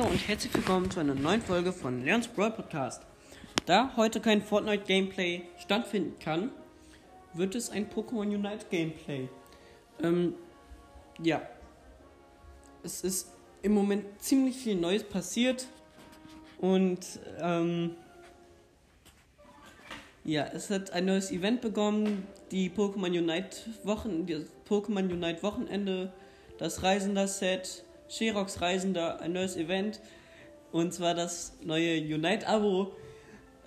Hallo 0.00 0.12
und 0.12 0.28
herzlich 0.28 0.54
willkommen 0.54 0.90
zu 0.90 1.00
einer 1.00 1.14
neuen 1.14 1.42
Folge 1.42 1.74
von 1.74 2.02
Leons 2.02 2.26
Brawl 2.26 2.52
Podcast. 2.52 3.02
Da 3.66 3.94
heute 3.96 4.18
kein 4.18 4.40
Fortnite 4.40 4.84
Gameplay 4.86 5.42
stattfinden 5.58 6.18
kann, 6.18 6.50
wird 7.34 7.54
es 7.54 7.68
ein 7.68 7.90
Pokémon 7.90 8.22
Unite 8.22 8.64
Gameplay. 8.70 9.28
Ähm, 10.02 10.36
ja. 11.22 11.42
Es 12.82 13.02
ist 13.02 13.32
im 13.60 13.72
Moment 13.72 14.06
ziemlich 14.22 14.56
viel 14.56 14.76
Neues 14.76 15.04
passiert 15.04 15.66
und 16.62 17.00
ähm, 17.38 17.94
ja, 20.24 20.46
es 20.46 20.70
hat 20.70 20.92
ein 20.92 21.04
neues 21.04 21.30
Event 21.30 21.60
begonnen, 21.60 22.26
die 22.50 22.70
Pokémon 22.70 23.18
Unite 23.18 23.58
Wochen, 23.84 24.26
das 24.26 24.44
Pokémon 24.66 25.12
Unite 25.12 25.42
Wochenende, 25.42 26.10
das 26.56 26.82
Reisender 26.82 27.28
Set, 27.28 27.84
Sherox 28.10 28.60
Reisender, 28.60 29.20
ein 29.20 29.32
neues 29.32 29.56
Event 29.56 30.00
und 30.72 30.92
zwar 30.92 31.14
das 31.14 31.56
neue 31.62 32.00
Unite 32.00 32.46
Abo. 32.48 32.92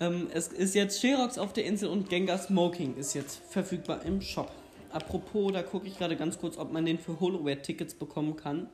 Ähm, 0.00 0.28
es 0.32 0.48
ist 0.48 0.74
jetzt 0.74 1.00
Sherox 1.00 1.38
auf 1.38 1.54
der 1.54 1.64
Insel 1.64 1.88
und 1.88 2.10
Gengar 2.10 2.38
Smoking 2.38 2.96
ist 2.96 3.14
jetzt 3.14 3.40
verfügbar 3.48 4.04
im 4.04 4.20
Shop. 4.20 4.52
Apropos, 4.92 5.50
da 5.52 5.62
gucke 5.62 5.88
ich 5.88 5.96
gerade 5.96 6.16
ganz 6.16 6.38
kurz, 6.38 6.58
ob 6.58 6.72
man 6.72 6.84
den 6.84 6.98
für 6.98 7.18
Holoware-Tickets 7.18 7.94
bekommen 7.94 8.36
kann. 8.36 8.68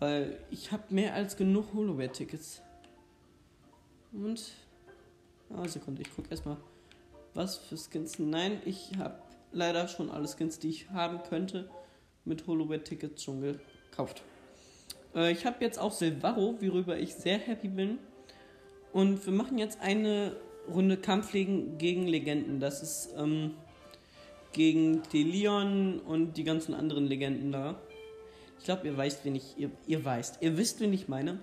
Weil 0.00 0.38
ich 0.50 0.72
habe 0.72 0.82
mehr 0.90 1.14
als 1.14 1.36
genug 1.36 1.72
Holoware-Tickets. 1.72 2.60
Und. 4.12 4.50
Ah, 5.48 5.66
Sekunde, 5.68 6.02
ich 6.02 6.14
gucke 6.14 6.28
erstmal. 6.30 6.56
Was 7.34 7.56
für 7.56 7.76
Skins? 7.78 8.18
Nein, 8.18 8.60
ich 8.64 8.90
habe 8.98 9.22
leider 9.52 9.86
schon 9.86 10.10
alle 10.10 10.28
Skins, 10.28 10.58
die 10.58 10.70
ich 10.70 10.90
haben 10.90 11.22
könnte, 11.22 11.70
mit 12.24 12.46
Holoware-Tickets 12.46 13.22
schon 13.22 13.40
gekauft. 13.40 14.22
Äh, 15.14 15.32
ich 15.32 15.46
habe 15.46 15.56
jetzt 15.60 15.78
auch 15.78 15.92
Silvaro, 15.92 16.56
worüber 16.60 16.98
ich 16.98 17.14
sehr 17.14 17.38
happy 17.38 17.68
bin. 17.68 17.98
Und 18.92 19.24
wir 19.24 19.32
machen 19.32 19.58
jetzt 19.58 19.80
eine 19.80 20.36
Runde 20.68 20.96
Kampflegen 20.96 21.78
gegen 21.78 22.06
Legenden. 22.06 22.60
Das 22.60 22.82
ist 22.82 23.14
ähm, 23.16 23.54
gegen 24.52 25.02
Delion 25.12 26.00
und 26.00 26.36
die 26.36 26.44
ganzen 26.44 26.74
anderen 26.74 27.06
Legenden 27.06 27.52
da. 27.52 27.80
Ich 28.58 28.64
glaube, 28.64 28.86
ihr 28.86 28.96
weißt, 28.96 29.24
wen 29.24 29.34
ich. 29.34 29.56
Ihr, 29.56 29.70
ihr 29.86 30.04
weißt, 30.04 30.38
ihr 30.40 30.56
wisst, 30.56 30.80
wen 30.80 30.92
ich 30.92 31.08
meine. 31.08 31.38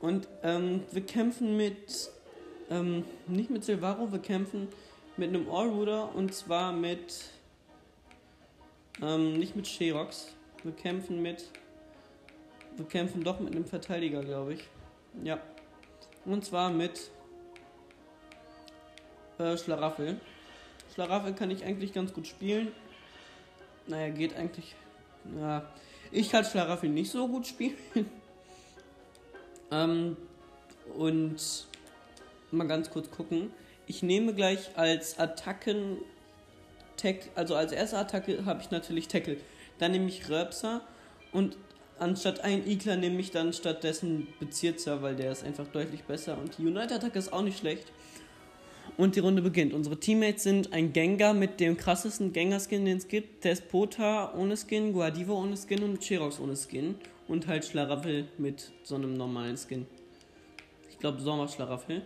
Und 0.00 0.28
ähm, 0.42 0.82
wir 0.92 1.02
kämpfen 1.02 1.56
mit. 1.56 2.10
Ähm, 2.70 3.04
nicht 3.26 3.50
mit 3.50 3.64
Silvaro, 3.64 4.12
wir 4.12 4.18
kämpfen 4.18 4.68
mit 5.16 5.30
einem 5.30 5.50
Allrooter 5.50 6.14
und 6.14 6.32
zwar 6.32 6.72
mit. 6.72 7.24
Ähm, 9.02 9.38
nicht 9.38 9.56
mit 9.56 9.66
Sherox. 9.66 10.34
Wir 10.62 10.72
kämpfen 10.72 11.20
mit. 11.22 11.44
Wir 12.78 12.86
kämpfen 12.86 13.24
doch 13.24 13.40
mit 13.40 13.54
einem 13.54 13.64
Verteidiger, 13.64 14.22
glaube 14.22 14.54
ich. 14.54 14.60
Ja. 15.24 15.40
Und 16.24 16.44
zwar 16.44 16.70
mit. 16.70 17.10
Äh, 19.38 19.58
Schlaraffel. 19.58 20.20
Schlaraffel 20.94 21.34
kann 21.34 21.50
ich 21.50 21.64
eigentlich 21.64 21.92
ganz 21.92 22.12
gut 22.12 22.28
spielen. 22.28 22.68
Naja, 23.88 24.10
geht 24.10 24.36
eigentlich. 24.36 24.76
Ja, 25.36 25.64
ich 26.12 26.30
kann 26.30 26.44
Schlaraffel 26.44 26.88
nicht 26.88 27.10
so 27.10 27.26
gut 27.26 27.48
spielen. 27.48 27.76
ähm, 29.72 30.16
und 30.96 31.66
mal 32.52 32.68
ganz 32.68 32.90
kurz 32.90 33.10
gucken. 33.10 33.50
Ich 33.88 34.04
nehme 34.04 34.34
gleich 34.34 34.76
als 34.76 35.18
Attacken. 35.18 35.98
Also 37.34 37.56
als 37.56 37.72
erste 37.72 37.98
Attacke 37.98 38.44
habe 38.44 38.60
ich 38.60 38.70
natürlich 38.70 39.08
Tackle. 39.08 39.38
Dann 39.78 39.92
nehme 39.92 40.08
ich 40.08 40.28
Röpser 40.28 40.82
und 41.32 41.56
anstatt 42.00 42.40
ein 42.40 42.66
Igler 42.66 42.96
nehme 42.96 43.20
ich 43.20 43.30
dann 43.30 43.52
stattdessen 43.52 44.28
Bezirzer, 44.40 45.02
weil 45.02 45.16
der 45.16 45.32
ist 45.32 45.44
einfach 45.44 45.66
deutlich 45.68 46.04
besser. 46.04 46.38
Und 46.38 46.58
die 46.58 46.66
Unite-Attacke 46.66 47.18
ist 47.18 47.32
auch 47.32 47.42
nicht 47.42 47.58
schlecht. 47.58 47.92
Und 48.96 49.16
die 49.16 49.20
Runde 49.20 49.42
beginnt. 49.42 49.74
Unsere 49.74 50.00
Teammates 50.00 50.42
sind 50.42 50.72
ein 50.72 50.92
Gengar 50.92 51.34
mit 51.34 51.60
dem 51.60 51.76
krassesten 51.76 52.32
Gengar-Skin, 52.32 52.84
den 52.84 52.98
es 52.98 53.08
gibt. 53.08 53.44
Despota 53.44 54.34
ohne 54.34 54.56
Skin, 54.56 54.92
Guadivo 54.92 55.34
ohne 55.34 55.56
Skin 55.56 55.82
und 55.84 56.02
Cherox 56.02 56.40
ohne 56.40 56.56
Skin. 56.56 56.96
Und 57.28 57.46
halt 57.46 57.64
Schlaraffel 57.64 58.26
mit 58.38 58.72
so 58.82 58.94
einem 58.94 59.14
normalen 59.14 59.56
Skin. 59.56 59.86
Ich 60.90 60.98
glaube 60.98 61.20
Sommerschlaraffel. 61.20 62.02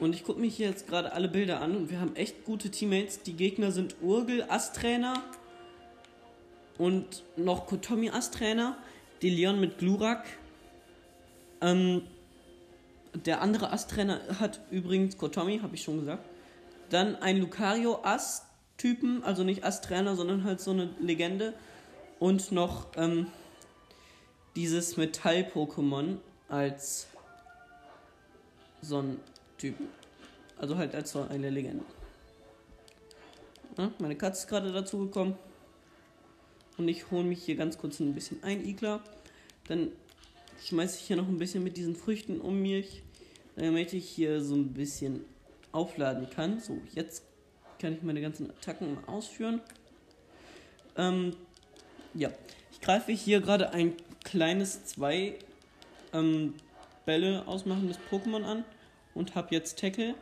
Und 0.00 0.14
ich 0.14 0.24
gucke 0.24 0.40
mich 0.40 0.56
hier 0.56 0.68
jetzt 0.68 0.88
gerade 0.88 1.12
alle 1.12 1.28
Bilder 1.28 1.60
an 1.60 1.76
und 1.76 1.90
wir 1.90 2.00
haben 2.00 2.16
echt 2.16 2.44
gute 2.44 2.70
Teammates. 2.70 3.22
Die 3.22 3.34
Gegner 3.34 3.70
sind 3.70 3.96
Urgel, 4.00 4.44
Astrainer 4.48 5.22
und 6.78 7.22
noch 7.36 7.66
Kotomi 7.66 8.08
Astrainer. 8.08 8.78
Die 9.22 9.30
Leon 9.30 9.60
mit 9.60 9.78
Glurak. 9.78 10.24
Ähm, 11.60 12.02
der 13.14 13.42
andere 13.42 13.72
Ast-Trainer 13.72 14.20
hat 14.38 14.60
übrigens 14.70 15.18
Kotomi, 15.18 15.58
habe 15.58 15.74
ich 15.74 15.82
schon 15.82 16.00
gesagt. 16.00 16.24
Dann 16.90 17.16
ein 17.16 17.38
Lucario 17.38 18.00
Ast-Typen, 18.02 19.22
also 19.24 19.44
nicht 19.44 19.64
Ast-Trainer, 19.64 20.16
sondern 20.16 20.44
halt 20.44 20.60
so 20.60 20.70
eine 20.70 20.90
Legende. 21.00 21.54
Und 22.18 22.52
noch 22.52 22.86
ähm, 22.96 23.26
dieses 24.56 24.96
Metall-Pokémon 24.96 26.16
als 26.48 27.08
so 28.82 28.98
ein 28.98 29.20
Typen. 29.58 29.88
Also 30.58 30.76
halt 30.76 30.94
als 30.94 31.12
so 31.12 31.26
eine 31.28 31.50
Legende. 31.50 31.84
Meine 33.98 34.16
Katze 34.16 34.42
ist 34.42 34.48
gerade 34.48 34.72
dazu 34.72 34.98
gekommen. 34.98 35.38
Und 36.80 36.88
ich 36.88 37.10
hole 37.10 37.24
mich 37.24 37.44
hier 37.44 37.56
ganz 37.56 37.76
kurz 37.76 38.00
ein 38.00 38.14
bisschen 38.14 38.42
ein, 38.42 38.66
Igler. 38.66 39.02
Dann 39.68 39.92
schmeiße 40.64 40.96
ich 40.98 41.02
hier 41.08 41.16
noch 41.16 41.28
ein 41.28 41.36
bisschen 41.36 41.62
mit 41.62 41.76
diesen 41.76 41.94
Früchten 41.94 42.40
um 42.40 42.62
mich, 42.62 43.02
damit 43.56 43.92
ich 43.92 44.08
hier 44.08 44.42
so 44.42 44.54
ein 44.54 44.72
bisschen 44.72 45.26
aufladen 45.72 46.30
kann. 46.30 46.58
So, 46.58 46.80
jetzt 46.94 47.24
kann 47.78 47.92
ich 47.92 48.02
meine 48.02 48.22
ganzen 48.22 48.48
Attacken 48.48 48.94
mal 48.94 49.04
ausführen. 49.04 49.60
Ähm, 50.96 51.36
ja, 52.14 52.30
ich 52.72 52.80
greife 52.80 53.12
hier 53.12 53.42
gerade 53.42 53.74
ein 53.74 53.92
kleines 54.24 54.86
zwei 54.86 55.34
ähm, 56.14 56.54
Bälle 57.04 57.46
ausmachendes 57.46 57.98
Pokémon 58.10 58.42
an 58.42 58.64
und 59.12 59.34
habe 59.34 59.54
jetzt 59.54 59.78
Tackle, 59.78 60.14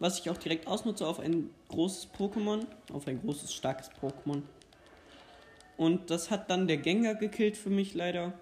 was 0.00 0.18
ich 0.18 0.30
auch 0.30 0.38
direkt 0.38 0.66
ausnutze 0.66 1.06
auf 1.06 1.20
ein 1.20 1.50
großes 1.68 2.08
Pokémon, 2.18 2.64
auf 2.90 3.06
ein 3.06 3.20
großes, 3.20 3.52
starkes 3.52 3.90
Pokémon. 4.00 4.40
Und 5.76 6.10
das 6.10 6.30
hat 6.30 6.50
dann 6.50 6.66
der 6.66 6.76
Gengar 6.76 7.14
gekillt 7.14 7.56
für 7.56 7.70
mich 7.70 7.94
leider. 7.94 8.32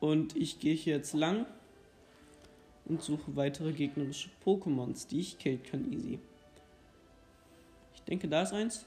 Und 0.00 0.36
ich 0.36 0.58
gehe 0.58 0.74
hier 0.74 0.96
jetzt 0.96 1.14
lang 1.14 1.46
und 2.84 3.02
suche 3.02 3.36
weitere 3.36 3.72
gegnerische 3.72 4.30
Pokémons, 4.44 5.06
die 5.06 5.20
ich 5.20 5.38
killen 5.38 5.62
kann 5.62 5.92
easy. 5.92 6.18
Ich 7.94 8.02
denke, 8.02 8.28
da 8.28 8.42
ist 8.42 8.52
eins. 8.52 8.84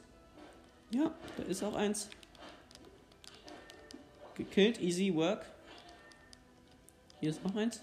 Ja, 0.91 1.13
da 1.38 1.44
ist 1.44 1.63
auch 1.63 1.75
eins. 1.75 2.09
Gekillt, 4.35 4.81
easy 4.81 5.13
work. 5.13 5.45
Hier 7.22 7.29
ist 7.29 7.44
noch 7.44 7.55
eins. 7.55 7.81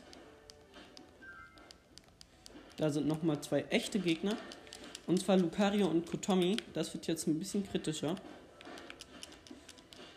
Da 2.76 2.90
sind 2.90 3.06
nochmal 3.06 3.40
zwei 3.40 3.62
echte 3.70 3.98
Gegner. 3.98 4.36
Und 5.06 5.20
zwar 5.20 5.36
Lucario 5.36 5.86
und 5.86 6.06
Kotomi. 6.06 6.56
Das 6.74 6.92
wird 6.92 7.06
jetzt 7.06 7.26
ein 7.26 7.38
bisschen 7.38 7.66
kritischer. 7.66 8.16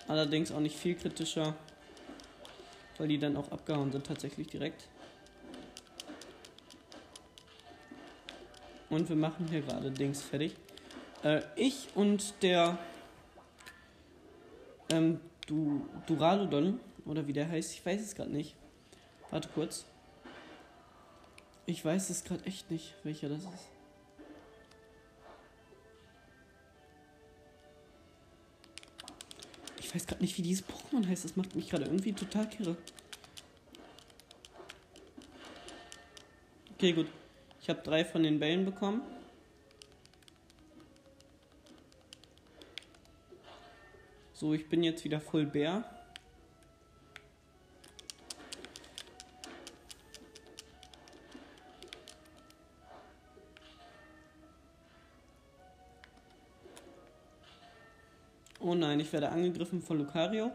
Allerdings 0.08 0.52
auch 0.52 0.60
nicht 0.60 0.78
viel 0.78 0.96
kritischer, 0.96 1.56
weil 2.98 3.08
die 3.08 3.18
dann 3.18 3.36
auch 3.38 3.52
abgehauen 3.52 3.92
sind 3.92 4.06
tatsächlich 4.06 4.48
direkt. 4.48 4.88
Und 8.90 9.10
wir 9.10 9.16
machen 9.16 9.48
hier 9.50 9.62
gerade 9.62 9.92
Dings 9.92 10.22
fertig. 10.22 10.56
Äh, 11.24 11.42
ich 11.56 11.90
und 11.96 12.34
der 12.44 12.78
ähm, 14.90 15.20
du 15.48 15.88
Duraludon, 16.08 16.80
oder 17.06 17.28
wie 17.28 17.34
der 17.34 17.50
heißt, 17.50 17.74
ich 17.74 17.86
weiß 17.86 18.02
es 18.02 18.16
gerade 18.16 18.32
nicht. 18.32 18.56
Warte 19.32 19.50
kurz. 19.54 19.86
Ich 21.66 21.84
weiß 21.84 22.10
es 22.10 22.24
gerade 22.24 22.46
echt 22.46 22.70
nicht, 22.70 22.94
welcher 23.04 23.30
das 23.30 23.44
ist. 23.44 23.75
Weiß 29.96 30.08
gerade 30.08 30.22
nicht, 30.22 30.38
wie 30.38 30.42
dieses 30.42 30.66
Pokémon 30.68 31.08
heißt. 31.08 31.24
Das 31.24 31.36
macht 31.36 31.56
mich 31.56 31.70
gerade 31.70 31.86
irgendwie 31.86 32.14
total 32.14 32.50
kirre. 32.50 32.76
Okay, 36.74 36.92
gut. 36.94 37.08
Ich 37.62 37.70
habe 37.70 37.82
drei 37.82 38.04
von 38.04 38.24
den 38.24 38.40
Bällen 38.40 38.66
bekommen. 38.66 39.02
So, 44.34 44.54
ich 44.54 44.68
bin 44.68 44.84
jetzt 44.84 45.06
wieder 45.06 45.22
voll 45.22 45.46
Bär. 45.46 45.95
Werde 59.16 59.30
angegriffen 59.30 59.82
von 59.82 59.98
Lucario. 59.98 60.52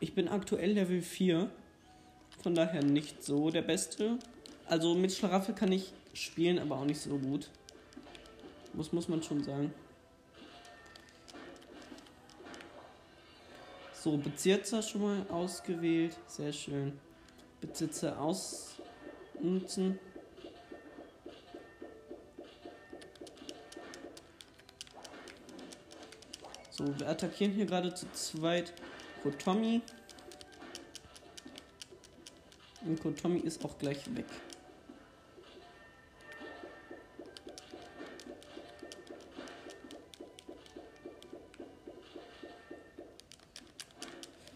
Ich 0.00 0.14
bin 0.14 0.26
aktuell 0.26 0.72
Level 0.72 1.02
4 1.02 1.50
Von 2.42 2.54
daher 2.54 2.82
nicht 2.82 3.22
so 3.22 3.50
der 3.50 3.60
beste. 3.60 4.18
Also 4.64 4.94
mit 4.94 5.12
Schlaraffel 5.12 5.54
kann 5.54 5.70
ich 5.70 5.92
spielen, 6.14 6.58
aber 6.58 6.76
auch 6.76 6.86
nicht 6.86 6.98
so 6.98 7.18
gut. 7.18 7.50
Das 8.72 8.92
muss 8.92 9.06
man 9.08 9.22
schon 9.22 9.44
sagen. 9.44 9.74
So, 13.92 14.16
Bezirzer 14.16 14.80
schon 14.80 15.02
mal 15.02 15.26
ausgewählt. 15.28 16.16
Sehr 16.26 16.54
schön. 16.54 16.98
Bezirzer 17.60 18.18
ausnutzen. 18.18 19.98
So, 26.78 26.84
wir 26.96 27.08
attackieren 27.08 27.54
hier 27.54 27.66
gerade 27.66 27.92
zu 27.92 28.06
zweit 28.12 28.72
Kotomi. 29.24 29.80
Und 32.86 33.02
Kotomi 33.02 33.40
ist 33.40 33.64
auch 33.64 33.76
gleich 33.78 34.14
weg. 34.14 34.26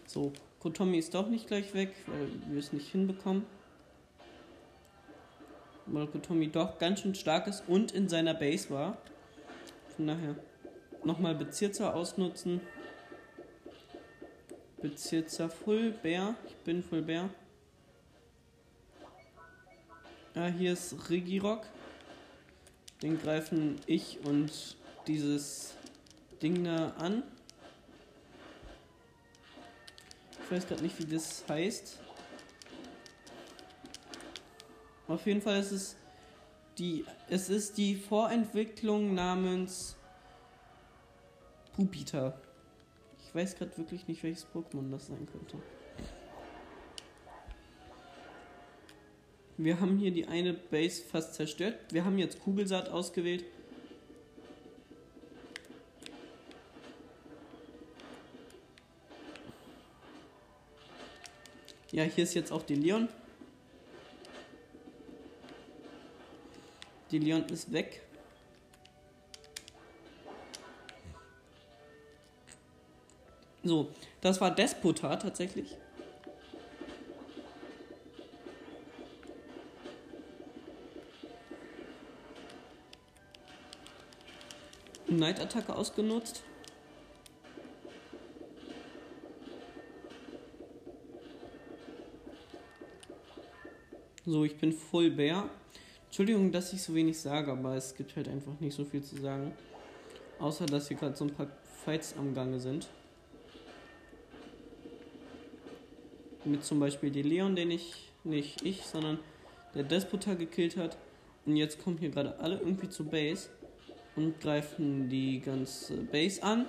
So, 0.05 0.31
Kotomi 0.61 0.99
ist 0.99 1.13
doch 1.13 1.27
nicht 1.27 1.47
gleich 1.47 1.73
weg, 1.73 1.93
weil 2.07 2.29
wir 2.47 2.59
es 2.59 2.71
nicht 2.71 2.89
hinbekommen. 2.89 3.45
Weil 5.87 6.07
Kotomi 6.07 6.49
doch 6.49 6.79
ganz 6.79 7.01
schön 7.01 7.15
stark 7.15 7.47
ist 7.47 7.65
und 7.67 7.91
in 7.91 8.07
seiner 8.07 8.33
Base 8.33 8.69
war. 8.69 8.97
Von 9.97 10.07
daher 10.07 10.37
nochmal 11.05 11.35
Bezirzer 11.35 11.95
ausnutzen. 11.95 12.61
Bezirzer 14.81 15.49
Full 15.49 15.91
Bär. 15.91 16.35
Ich 16.47 16.55
bin 16.57 16.83
Full 16.83 17.01
Bär. 17.01 17.29
Ah, 20.35 20.47
hier 20.47 20.73
ist 20.73 21.09
Regirock. 21.09 21.65
Den 23.01 23.21
greifen 23.21 23.79
ich 23.85 24.19
und 24.25 24.77
dieses 25.07 25.75
Ding 26.41 26.63
da 26.63 26.89
an. 26.97 27.23
Ich 30.43 30.51
weiß 30.51 30.67
gerade 30.67 30.83
nicht, 30.83 30.97
wie 30.99 31.05
das 31.05 31.43
heißt. 31.47 31.99
Auf 35.07 35.25
jeden 35.25 35.41
Fall 35.41 35.59
ist 35.59 35.71
es 35.71 35.95
die, 36.77 37.05
es 37.29 37.49
ist 37.49 37.77
die 37.77 37.95
Vorentwicklung 37.95 39.13
namens 39.13 39.95
Pupita. 41.75 42.39
Ich 43.25 43.33
weiß 43.33 43.55
gerade 43.55 43.77
wirklich 43.77 44.07
nicht, 44.07 44.23
welches 44.23 44.45
Pokémon 44.45 44.91
das 44.91 45.07
sein 45.07 45.27
könnte. 45.31 45.57
Wir 49.57 49.79
haben 49.79 49.97
hier 49.97 50.11
die 50.11 50.27
eine 50.27 50.53
Base 50.53 51.03
fast 51.03 51.35
zerstört. 51.35 51.75
Wir 51.91 52.05
haben 52.05 52.17
jetzt 52.17 52.39
Kugelsaat 52.41 52.89
ausgewählt. 52.89 53.45
Ja, 61.91 62.03
hier 62.03 62.23
ist 62.23 62.33
jetzt 62.33 62.51
auch 62.51 62.63
die 62.63 62.75
Leon. 62.75 63.07
Die 67.11 67.19
Leon 67.19 67.45
ist 67.49 67.71
weg. 67.71 68.01
So, 73.63 73.89
das 74.19 74.41
war 74.41 74.53
Despota 74.53 75.15
tatsächlich. 75.15 75.77
Night-Attacke 85.07 85.73
ausgenutzt. 85.75 86.43
So, 94.25 94.43
ich 94.43 94.57
bin 94.57 94.71
Full 94.73 95.11
Bear. 95.11 95.49
Entschuldigung, 96.05 96.51
dass 96.51 96.73
ich 96.73 96.81
so 96.81 96.95
wenig 96.95 97.19
sage, 97.19 97.51
aber 97.51 97.75
es 97.75 97.95
gibt 97.95 98.15
halt 98.15 98.27
einfach 98.27 98.59
nicht 98.59 98.75
so 98.75 98.83
viel 98.83 99.03
zu 99.03 99.17
sagen. 99.21 99.53
Außer, 100.39 100.65
dass 100.65 100.87
hier 100.87 100.97
gerade 100.97 101.15
so 101.15 101.25
ein 101.25 101.33
paar 101.33 101.47
Fights 101.85 102.15
am 102.17 102.33
Gange 102.33 102.59
sind. 102.59 102.87
Mit 106.45 106.63
zum 106.63 106.79
Beispiel 106.79 107.09
die 107.09 107.21
Leon, 107.21 107.55
den 107.55 107.71
ich, 107.71 108.11
nicht 108.23 108.63
ich, 108.63 108.83
sondern 108.83 109.19
der 109.75 109.83
Despota 109.83 110.33
gekillt 110.33 110.77
hat. 110.77 110.97
Und 111.45 111.55
jetzt 111.55 111.83
kommen 111.83 111.97
hier 111.97 112.09
gerade 112.09 112.39
alle 112.39 112.59
irgendwie 112.59 112.89
zur 112.89 113.05
Base 113.07 113.49
und 114.15 114.39
greifen 114.39 115.09
die 115.09 115.39
ganze 115.39 115.97
Base 115.97 116.41
an. 116.43 116.65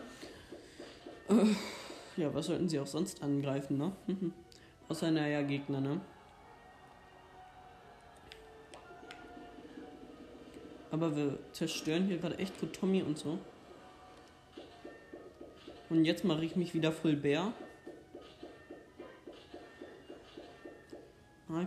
Äh, 1.29 2.21
ja, 2.21 2.33
was 2.35 2.47
sollten 2.47 2.69
sie 2.69 2.79
auch 2.79 2.87
sonst 2.87 3.23
angreifen, 3.23 3.79
ne? 3.79 3.93
Außer 4.89 5.11
naja 5.11 5.43
Gegner, 5.43 5.81
ne? 5.81 6.01
Aber 10.91 11.17
wir 11.17 11.39
zerstören 11.53 12.07
hier 12.07 12.19
gerade 12.19 12.39
echt 12.39 12.59
Kotomi 12.61 13.03
und 13.03 13.19
so. 13.19 13.39
Und 15.91 16.05
jetzt 16.05 16.25
mache 16.25 16.45
ich 16.45 16.55
mich 16.55 16.75
wieder 16.75 16.93
Full 16.93 17.17
Bär. 17.17 17.53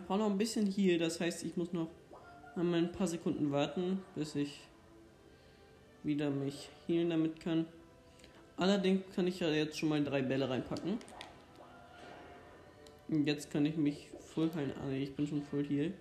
Brauche 0.07 0.19
noch 0.19 0.30
ein 0.30 0.38
bisschen 0.38 0.65
Heal, 0.65 0.98
das 0.98 1.19
heißt, 1.19 1.44
ich 1.44 1.57
muss 1.57 1.74
noch 1.74 1.89
einmal 2.56 2.80
ein 2.80 2.92
paar 2.92 3.07
Sekunden 3.07 3.51
warten, 3.51 4.01
bis 4.15 4.36
ich 4.36 4.62
wieder 6.04 6.30
mich 6.30 6.69
healen 6.88 7.09
damit 7.09 7.39
kann. 7.42 7.65
Allerdings 8.56 9.04
kann 9.13 9.27
ich 9.27 9.39
ja 9.39 9.50
jetzt 9.50 9.77
schon 9.77 9.89
mal 9.89 10.04
drei 10.04 10.21
Bälle 10.21 10.50
reinpacken. 10.50 10.98
Und 13.09 13.27
jetzt 13.27 13.51
kann 13.51 13.65
ich 13.65 13.75
mich 13.77 14.09
voll 14.33 14.50
heilen. 14.56 14.74
Ah, 14.81 14.92
ich 14.92 15.13
bin 15.15 15.27
schon 15.27 15.44
voll 15.44 15.65
heal. 15.65 15.94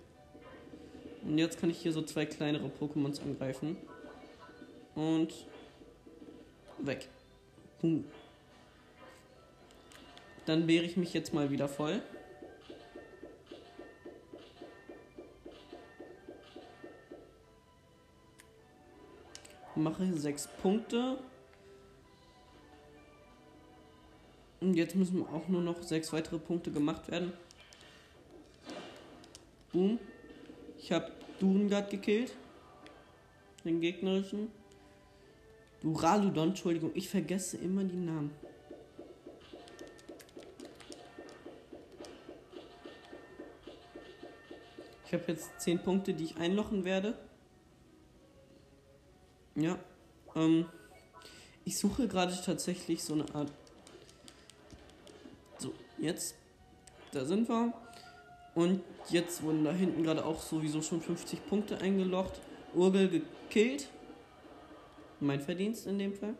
Und 1.23 1.37
jetzt 1.37 1.59
kann 1.59 1.69
ich 1.69 1.77
hier 1.77 1.91
so 1.91 2.01
zwei 2.01 2.25
kleinere 2.25 2.69
Pokémons 2.79 3.21
angreifen. 3.21 3.77
Und 4.95 5.33
weg. 6.79 7.09
Boom. 7.81 8.05
Dann 10.45 10.67
wehre 10.67 10.85
ich 10.85 10.97
mich 10.97 11.13
jetzt 11.13 11.33
mal 11.33 11.51
wieder 11.51 11.67
voll. 11.67 12.01
Mache 19.77 20.17
sechs 20.17 20.47
Punkte. 20.61 21.17
Und 24.59 24.73
jetzt 24.73 24.95
müssen 24.95 25.25
auch 25.27 25.47
nur 25.47 25.61
noch 25.61 25.83
sechs 25.83 26.11
weitere 26.11 26.39
Punkte 26.39 26.71
gemacht 26.71 27.09
werden. 27.09 27.31
Boom. 29.71 29.99
Ich 30.79 30.91
habe 30.91 31.11
Durengard 31.39 31.89
gekillt. 31.89 32.35
Den 33.63 33.81
gegnerischen. 33.81 34.51
Duraludon, 35.81 36.49
Entschuldigung, 36.49 36.91
ich 36.95 37.07
vergesse 37.07 37.57
immer 37.57 37.83
die 37.83 37.97
Namen. 37.97 38.31
Ich 45.05 45.13
habe 45.13 45.23
jetzt 45.27 45.61
10 45.61 45.79
Punkte, 45.79 46.13
die 46.13 46.25
ich 46.25 46.37
einlochen 46.37 46.83
werde. 46.83 47.17
Ja. 49.57 49.77
Ähm, 50.35 50.67
ich 51.65 51.77
suche 51.77 52.07
gerade 52.07 52.33
tatsächlich 52.45 53.03
so 53.03 53.13
eine 53.13 53.25
Art. 53.33 53.51
So, 55.57 55.73
jetzt. 55.97 56.35
Da 57.11 57.25
sind 57.25 57.49
wir. 57.49 57.73
Und 58.53 58.81
jetzt 59.09 59.41
wurden 59.41 59.63
da 59.63 59.71
hinten 59.71 60.03
gerade 60.03 60.25
auch 60.25 60.41
sowieso 60.41 60.81
schon 60.81 61.01
50 61.01 61.47
Punkte 61.47 61.79
eingelocht. 61.79 62.39
Urgel 62.75 63.09
gekillt. 63.09 63.89
Mein 65.19 65.41
Verdienst 65.41 65.87
in 65.87 65.97
dem 65.97 66.13
Fall. 66.13 66.35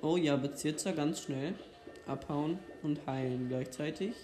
Oh 0.00 0.16
ja, 0.16 0.36
Bezirzer 0.36 0.92
ganz 0.92 1.20
schnell. 1.20 1.54
Abhauen 2.06 2.58
und 2.82 3.06
heilen 3.06 3.48
gleichzeitig. 3.48 4.14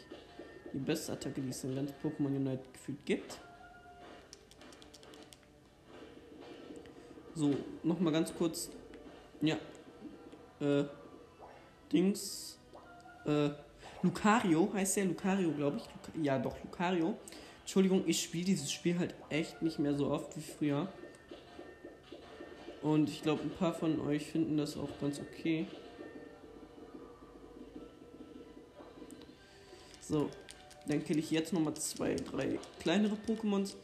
Die 0.72 0.78
beste 0.78 1.12
Attacke, 1.12 1.42
die 1.42 1.50
es 1.50 1.64
in 1.64 1.74
ganz 1.74 1.92
Pokémon 2.02 2.34
Unite 2.34 2.64
gefühlt 2.72 3.04
gibt. 3.04 3.38
So, 7.34 7.54
nochmal 7.82 8.12
ganz 8.12 8.32
kurz. 8.34 8.70
Ja. 9.40 9.56
Äh. 10.60 10.84
Dings. 11.92 12.58
Äh. 13.24 13.50
Lucario 14.02 14.70
heißt 14.72 14.96
der 14.96 15.04
Lucario, 15.06 15.52
glaube 15.52 15.76
ich. 15.78 15.84
Luca 15.84 16.18
ja, 16.22 16.38
doch, 16.38 16.56
Lucario. 16.62 17.16
Entschuldigung, 17.60 18.02
ich 18.06 18.22
spiele 18.22 18.44
dieses 18.44 18.72
Spiel 18.72 18.98
halt 18.98 19.14
echt 19.28 19.62
nicht 19.62 19.78
mehr 19.78 19.94
so 19.94 20.10
oft 20.10 20.36
wie 20.36 20.40
früher. 20.40 20.88
Und 22.82 23.08
ich 23.08 23.22
glaube, 23.22 23.42
ein 23.42 23.50
paar 23.50 23.72
von 23.72 24.00
euch 24.00 24.26
finden 24.26 24.56
das 24.56 24.76
auch 24.76 24.90
ganz 25.00 25.20
okay. 25.20 25.66
So. 30.00 30.28
Dann 30.88 31.04
kill 31.04 31.18
ich 31.18 31.30
jetzt 31.30 31.52
nochmal 31.52 31.74
zwei, 31.74 32.16
drei 32.16 32.58
kleinere 32.80 33.16
Pokémons. 33.26 33.74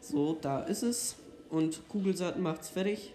So, 0.00 0.38
da 0.40 0.62
ist 0.62 0.82
es. 0.82 1.16
Und 1.50 1.88
Kugelsaat 1.88 2.38
macht's 2.38 2.68
fertig. 2.68 3.12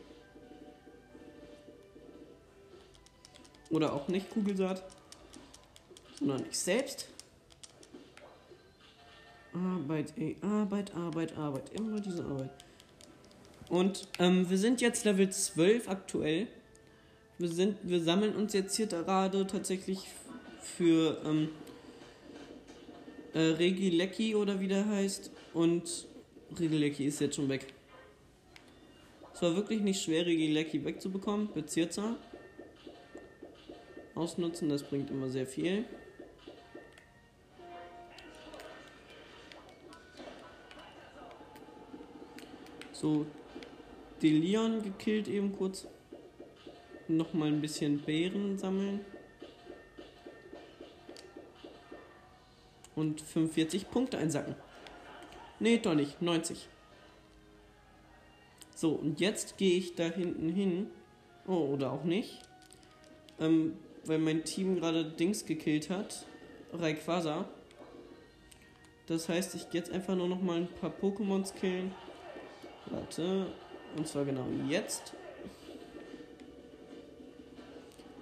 Oder 3.69 3.93
auch 3.93 4.07
nicht 4.07 4.29
Kugelsaat. 4.29 4.83
Sondern 6.19 6.45
ich 6.49 6.57
selbst. 6.57 7.07
Arbeit, 9.53 10.13
ey, 10.17 10.35
Arbeit, 10.41 10.95
Arbeit, 10.95 11.37
Arbeit. 11.37 11.71
Immer 11.73 11.99
diese 11.99 12.23
Arbeit. 12.23 12.49
Und 13.69 14.07
ähm, 14.19 14.49
wir 14.49 14.57
sind 14.57 14.81
jetzt 14.81 15.05
Level 15.05 15.29
12 15.29 15.89
aktuell. 15.89 16.47
Wir, 17.37 17.49
sind, 17.49 17.77
wir 17.83 18.01
sammeln 18.01 18.35
uns 18.35 18.53
jetzt 18.53 18.75
hier 18.75 18.87
gerade 18.87 19.45
tatsächlich 19.47 19.99
für 20.61 21.17
ähm, 21.25 21.49
äh, 23.33 23.39
Regilecki 23.39 24.35
oder 24.35 24.59
wie 24.59 24.67
der 24.67 24.87
heißt. 24.87 25.31
Und 25.53 26.07
Regilecki 26.59 27.05
ist 27.05 27.19
jetzt 27.19 27.35
schon 27.35 27.49
weg. 27.49 27.72
Es 29.33 29.41
war 29.41 29.55
wirklich 29.55 29.81
nicht 29.81 30.01
schwer, 30.01 30.25
Regilecki 30.25 30.85
wegzubekommen. 30.85 31.51
Bezirzer. 31.53 32.15
Ausnutzen, 34.15 34.69
das 34.69 34.83
bringt 34.83 35.09
immer 35.09 35.29
sehr 35.29 35.47
viel. 35.47 35.85
So, 42.91 43.25
den 44.21 44.41
Leon 44.41 44.83
gekillt 44.83 45.27
eben 45.27 45.51
kurz. 45.57 45.87
Nochmal 47.07 47.49
ein 47.49 47.59
bisschen 47.59 47.99
Beeren 47.99 48.57
sammeln. 48.57 49.01
Und 52.95 53.19
45 53.19 53.89
Punkte 53.89 54.19
einsacken. 54.19 54.55
Nee, 55.59 55.79
doch 55.79 55.95
nicht. 55.95 56.21
90. 56.21 56.69
So, 58.83 58.89
und 58.89 59.21
jetzt 59.21 59.57
gehe 59.57 59.77
ich 59.77 59.95
da 59.95 60.03
hinten 60.03 60.49
hin. 60.49 60.87
Oh, 61.47 61.69
oder 61.71 61.93
auch 61.93 62.03
nicht. 62.03 62.41
Ähm, 63.39 63.77
weil 64.03 64.19
mein 64.19 64.43
Team 64.43 64.75
gerade 64.75 65.05
Dings 65.05 65.45
gekillt 65.45 65.89
hat. 65.89 66.25
Rayquaza. 66.73 67.45
Das 69.05 69.29
heißt, 69.29 69.55
ich 69.55 69.69
gehe 69.69 69.79
jetzt 69.79 69.89
einfach 69.89 70.17
nur 70.17 70.27
noch 70.27 70.41
mal 70.41 70.57
ein 70.57 70.67
paar 70.67 70.89
Pokémons 70.89 71.53
killen. 71.53 71.95
Warte. 72.87 73.53
Und 73.95 74.05
zwar 74.05 74.25
genau 74.25 74.47
jetzt. 74.67 75.13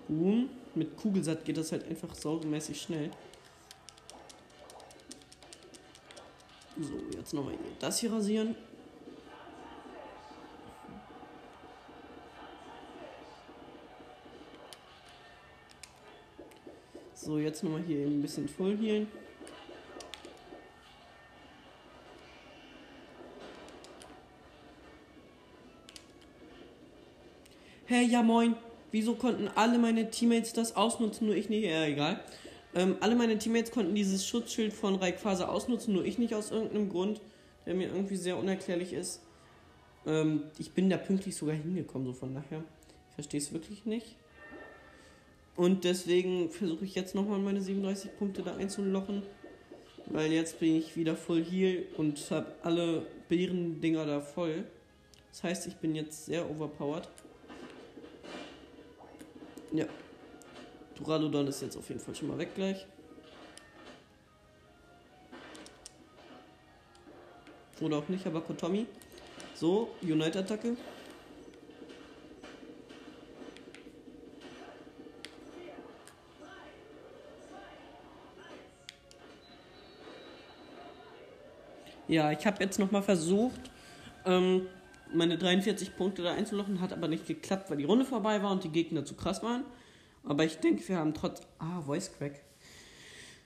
Boom. 0.07 0.47
Mit 0.75 0.95
Kugelsat 0.95 1.43
geht 1.43 1.57
das 1.57 1.71
halt 1.71 1.87
einfach 1.89 2.13
saumäßig 2.13 2.79
schnell. 2.79 3.09
So, 6.79 6.99
jetzt 7.17 7.33
nochmal 7.33 7.55
das 7.79 7.97
hier 7.97 8.13
rasieren. 8.13 8.55
So, 17.31 17.39
jetzt 17.39 17.63
nochmal 17.63 17.81
hier 17.87 18.05
ein 18.05 18.21
bisschen 18.21 18.49
voll 18.49 18.77
healen. 18.77 19.07
Hey, 27.85 28.05
ja 28.05 28.21
moin. 28.21 28.57
Wieso 28.91 29.15
konnten 29.15 29.47
alle 29.55 29.77
meine 29.77 30.09
Teammates 30.09 30.51
das 30.51 30.75
ausnutzen, 30.75 31.27
nur 31.27 31.37
ich 31.37 31.47
nicht? 31.47 31.63
Ja, 31.63 31.85
egal. 31.85 32.21
Ähm, 32.75 32.97
alle 32.99 33.15
meine 33.15 33.37
Teammates 33.37 33.71
konnten 33.71 33.95
dieses 33.95 34.27
Schutzschild 34.27 34.73
von 34.73 34.95
Rayquaza 34.95 35.47
ausnutzen, 35.47 35.93
nur 35.93 36.03
ich 36.03 36.17
nicht 36.17 36.35
aus 36.35 36.51
irgendeinem 36.51 36.89
Grund, 36.89 37.21
der 37.65 37.75
mir 37.75 37.87
irgendwie 37.87 38.17
sehr 38.17 38.35
unerklärlich 38.35 38.91
ist. 38.91 39.21
Ähm, 40.05 40.43
ich 40.57 40.73
bin 40.73 40.89
da 40.89 40.97
pünktlich 40.97 41.37
sogar 41.37 41.55
hingekommen, 41.55 42.07
so 42.07 42.11
von 42.11 42.35
daher. 42.35 42.61
Ich 43.07 43.15
verstehe 43.15 43.39
es 43.39 43.53
wirklich 43.53 43.85
nicht. 43.85 44.17
Und 45.55 45.83
deswegen 45.83 46.49
versuche 46.49 46.85
ich 46.85 46.95
jetzt 46.95 47.13
nochmal 47.13 47.39
meine 47.39 47.61
37 47.61 48.17
Punkte 48.17 48.41
da 48.41 48.55
einzulochen. 48.55 49.23
Weil 50.07 50.31
jetzt 50.31 50.59
bin 50.59 50.75
ich 50.75 50.95
wieder 50.97 51.15
voll 51.15 51.43
Heal 51.43 51.85
und 51.97 52.19
habe 52.31 52.53
alle 52.63 53.05
Beeren-Dinger 53.29 54.05
da 54.05 54.19
voll. 54.21 54.65
Das 55.31 55.43
heißt, 55.43 55.67
ich 55.67 55.75
bin 55.77 55.95
jetzt 55.95 56.25
sehr 56.25 56.49
overpowered. 56.49 57.07
Ja. 59.71 59.85
Duraludon 60.95 61.47
ist 61.47 61.61
jetzt 61.61 61.77
auf 61.77 61.87
jeden 61.87 62.01
Fall 62.01 62.15
schon 62.15 62.27
mal 62.27 62.37
weg 62.37 62.53
gleich. 62.55 62.85
Oder 67.79 67.97
auch 67.97 68.09
nicht, 68.09 68.25
aber 68.27 68.41
Kotomi. 68.41 68.85
So, 69.55 69.89
Unite-Attacke. 70.01 70.75
Ja, 82.11 82.29
ich 82.29 82.45
habe 82.45 82.61
jetzt 82.61 82.77
nochmal 82.77 83.03
versucht, 83.03 83.71
ähm, 84.25 84.67
meine 85.13 85.37
43 85.37 85.95
Punkte 85.95 86.21
da 86.21 86.33
einzulochen, 86.33 86.81
hat 86.81 86.91
aber 86.91 87.07
nicht 87.07 87.25
geklappt, 87.25 87.69
weil 87.69 87.77
die 87.77 87.85
Runde 87.85 88.03
vorbei 88.03 88.43
war 88.43 88.51
und 88.51 88.65
die 88.65 88.69
Gegner 88.69 89.05
zu 89.05 89.13
krass 89.13 89.41
waren. 89.43 89.63
Aber 90.25 90.43
ich 90.43 90.57
denke, 90.57 90.85
wir 90.89 90.97
haben 90.97 91.13
trotz. 91.13 91.41
Ah, 91.57 91.79
Voice 91.79 92.11
Crack. 92.17 92.41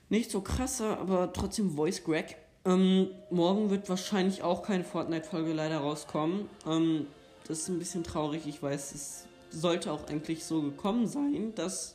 Nicht 0.08 0.32
so 0.32 0.40
krasser, 0.40 0.98
aber 0.98 1.32
trotzdem 1.32 1.70
Voice 1.70 2.02
Crack. 2.02 2.38
Ähm, 2.64 3.10
morgen 3.30 3.70
wird 3.70 3.88
wahrscheinlich 3.88 4.42
auch 4.42 4.64
keine 4.64 4.82
Fortnite-Folge 4.82 5.52
leider 5.52 5.78
rauskommen. 5.78 6.48
Ähm, 6.66 7.06
das 7.46 7.60
ist 7.60 7.68
ein 7.68 7.78
bisschen 7.78 8.02
traurig. 8.02 8.48
Ich 8.48 8.60
weiß, 8.60 8.96
es 8.96 9.26
sollte 9.50 9.92
auch 9.92 10.08
eigentlich 10.08 10.44
so 10.44 10.60
gekommen 10.60 11.06
sein, 11.06 11.52
dass. 11.54 11.94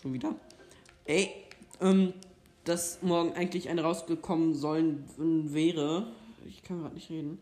Schon 0.00 0.14
wieder. 0.14 0.34
Ey, 1.04 1.34
ähm, 1.82 2.14
dass 2.68 3.00
morgen 3.02 3.32
eigentlich 3.32 3.68
eine 3.68 3.82
rausgekommen 3.82 4.54
sollen 4.54 5.04
wäre. 5.16 6.08
Ich 6.46 6.62
kann 6.62 6.80
gerade 6.80 6.94
nicht 6.94 7.08
reden. 7.10 7.38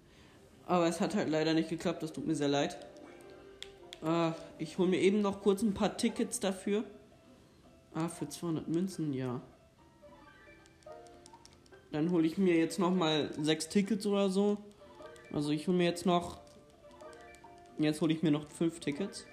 Aber 0.67 0.87
es 0.87 1.01
hat 1.01 1.15
halt 1.15 1.29
leider 1.29 1.53
nicht 1.53 1.69
geklappt, 1.69 2.03
das 2.03 2.13
tut 2.13 2.27
mir 2.27 2.37
sehr 2.37 2.49
leid. 2.49 2.77
Äh, 4.05 4.33
ich 4.59 4.79
hole 4.79 4.89
mir 4.89 5.01
eben 5.01 5.23
noch 5.23 5.43
kurz 5.43 5.63
ein 5.63 5.75
paar 5.75 5.97
Tickets 5.97 6.39
dafür. 6.41 6.85
Ah, 7.95 8.09
für 8.09 8.29
200 8.29 8.69
Münzen, 8.69 9.13
ja. 9.13 9.41
Dann 11.93 12.11
hole 12.11 12.27
ich 12.27 12.39
mir 12.39 12.57
jetzt 12.57 12.79
noch 12.79 12.95
mal 12.95 13.31
sechs 13.41 13.69
Tickets 13.69 14.07
oder 14.07 14.31
so. 14.31 14.59
Also 15.33 15.51
ich 15.51 15.67
hole 15.67 15.77
mir 15.77 15.85
jetzt 15.85 16.07
noch... 16.07 16.39
Jetzt 17.79 18.01
hole 18.01 18.13
ich 18.13 18.23
mir 18.23 18.31
noch 18.31 18.49
fünf 18.51 18.81
Tickets. 18.81 19.25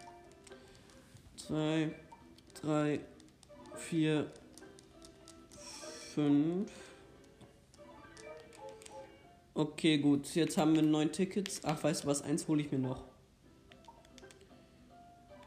Zwei, 1.36 1.92
drei, 2.62 3.00
vier, 3.76 4.32
fünf. 6.14 6.70
Okay, 9.56 9.98
gut. 9.98 10.34
Jetzt 10.34 10.58
haben 10.58 10.76
wir 10.76 10.82
neun 10.82 11.12
Tickets. 11.12 11.62
Ach, 11.64 11.84
weißt 11.84 12.04
du 12.04 12.08
was? 12.08 12.24
Eins 12.24 12.48
hole 12.48 12.62
ich 12.62 12.72
mir 12.72 12.80
noch. 12.80 13.04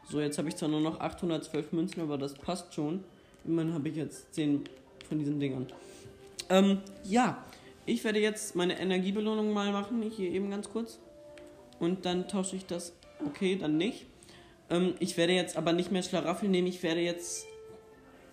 So, 0.09 0.21
jetzt 0.21 0.37
habe 0.37 0.47
ich 0.47 0.55
zwar 0.55 0.69
nur 0.69 0.79
noch 0.79 1.01
812 1.01 1.73
Münzen, 1.73 2.01
aber 2.01 2.17
das 2.17 2.33
passt 2.33 2.73
schon. 2.73 3.03
Immerhin 3.43 3.73
habe 3.73 3.89
ich 3.89 3.97
jetzt 3.97 4.33
10 4.33 4.63
von 5.09 5.19
diesen 5.19 5.39
Dingern. 5.39 5.67
Ähm, 6.49 6.79
ja. 7.03 7.43
Ich 7.85 8.03
werde 8.03 8.19
jetzt 8.19 8.55
meine 8.55 8.79
Energiebelohnung 8.79 9.51
mal 9.53 9.71
machen. 9.71 10.01
Hier 10.03 10.29
eben 10.31 10.49
ganz 10.49 10.69
kurz. 10.69 10.99
Und 11.79 12.05
dann 12.05 12.27
tausche 12.27 12.55
ich 12.55 12.65
das. 12.65 12.93
Okay, 13.25 13.57
dann 13.57 13.77
nicht. 13.77 14.05
Ähm, 14.69 14.95
ich 14.99 15.17
werde 15.17 15.33
jetzt 15.33 15.57
aber 15.57 15.73
nicht 15.73 15.91
mehr 15.91 16.03
Schlaraffel 16.03 16.49
nehmen. 16.49 16.67
Ich 16.67 16.83
werde 16.83 17.01
jetzt 17.01 17.45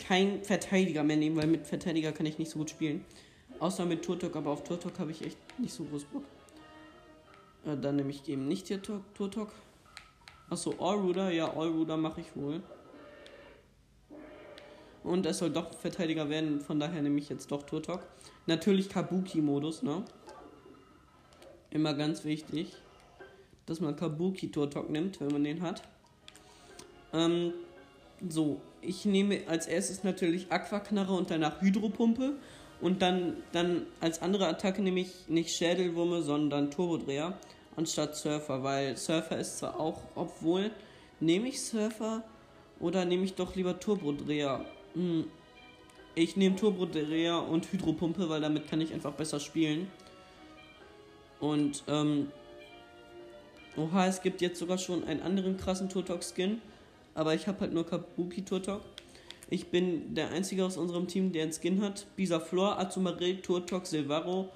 kein 0.07 0.45
Verteidiger 0.45 1.03
mehr 1.03 1.17
nehmen, 1.17 1.37
weil 1.37 1.47
mit 1.47 1.67
Verteidiger 1.67 2.13
kann 2.13 2.27
ich 2.27 2.39
nicht 2.39 2.51
so 2.51 2.59
gut 2.59 2.71
spielen. 2.71 3.05
Außer 3.61 3.87
mit 3.87 4.05
Turtok, 4.05 4.37
aber 4.37 4.51
auf 4.51 4.65
Turtok 4.65 4.99
habe 4.99 5.11
ich 5.11 5.23
echt 5.25 5.39
nicht 5.59 5.73
so 5.73 5.85
groß 5.85 6.05
Bock. 6.05 6.25
Äh, 7.65 7.77
dann 7.77 7.97
nehme 7.97 8.11
ich 8.11 8.29
eben 8.29 8.47
nicht 8.47 8.69
hier 8.69 8.83
Turtok. 8.83 9.53
Achso, 10.51 10.75
Allruder, 10.79 11.31
ja, 11.31 11.51
Allruder 11.57 11.97
mache 11.97 12.21
ich 12.21 12.37
wohl. 12.37 12.63
Und 15.03 15.27
es 15.27 15.39
soll 15.39 15.51
doch 15.51 15.73
Verteidiger 15.75 16.29
werden, 16.29 16.61
von 16.61 16.81
daher 16.81 17.03
nehme 17.03 17.19
ich 17.19 17.29
jetzt 17.29 17.51
doch 17.51 17.63
Turtok. 17.63 18.07
Natürlich 18.47 18.89
Kabuki-Modus, 18.89 19.83
ne? 19.83 20.05
Immer 21.71 21.95
ganz 21.95 22.25
wichtig, 22.25 22.73
dass 23.67 23.81
man 23.81 23.97
Kabuki-Turtok 23.97 24.91
nimmt, 24.91 25.21
wenn 25.21 25.29
man 25.29 25.45
den 25.45 25.63
hat. 25.63 25.83
Ähm, 27.13 27.53
so, 28.29 28.61
ich 28.81 29.05
nehme 29.05 29.41
als 29.47 29.67
erstes 29.67 30.05
natürlich 30.05 30.51
Aquaknarre 30.51 31.15
und 31.15 31.31
danach 31.31 31.61
Hydropumpe. 31.61 32.35
Und 32.81 33.01
dann, 33.03 33.37
dann 33.53 33.87
als 34.01 34.21
andere 34.21 34.47
Attacke 34.49 34.83
nehme 34.83 35.01
ich 35.01 35.29
nicht 35.29 35.55
Schädelwurme, 35.55 36.23
sondern 36.23 36.71
Turbodreher 36.71 37.39
anstatt 37.77 38.17
Surfer, 38.17 38.63
weil 38.63 38.97
Surfer 38.97 39.39
ist 39.39 39.59
zwar 39.59 39.79
auch, 39.81 40.03
obwohl, 40.15 40.71
nehme 41.21 41.49
ich 41.49 41.63
Surfer 41.63 42.23
oder 42.81 43.05
nehme 43.05 43.25
ich 43.25 43.35
doch 43.35 43.55
lieber 43.55 43.79
Turbodreher? 43.79 44.65
Hm. 44.95 45.27
Ich 46.17 46.37
nehme 46.37 46.55
Turbodrea 46.55 47.39
und 47.39 47.73
Hydropumpe, 47.73 48.29
weil 48.29 48.41
damit 48.41 48.69
kann 48.69 48.81
ich 48.81 48.93
einfach 48.93 49.13
besser 49.13 49.41
spielen. 49.41 49.91
Und, 51.41 51.83
ähm, 51.89 52.29
oha, 53.77 54.07
es 54.07 54.23
gibt 54.23 54.41
jetzt 54.41 54.61
sogar 54.61 54.79
schon 54.79 55.03
einen 55.05 55.23
anderen 55.23 55.57
krassen 55.57 55.89
Turtok-Skin. 55.89 56.63
Aber 57.15 57.35
ich 57.35 57.47
habe 57.47 57.61
halt 57.61 57.73
nur 57.73 57.87
Kabuki 57.87 58.45
Turtok. 58.45 58.83
Ich 59.51 59.69
bin 59.69 60.15
der 60.15 60.31
Einzige 60.31 60.65
aus 60.65 60.77
unserem 60.77 61.07
Team, 61.07 61.33
der 61.33 61.45
einen 61.45 61.53
Skin 61.53 61.83
hat. 61.83 62.07
Bisa 62.17 62.41
Flor, 62.41 62.79
Azumarill, 62.79 63.41
Turtok, 63.41 63.87
Silvaro 63.87 64.49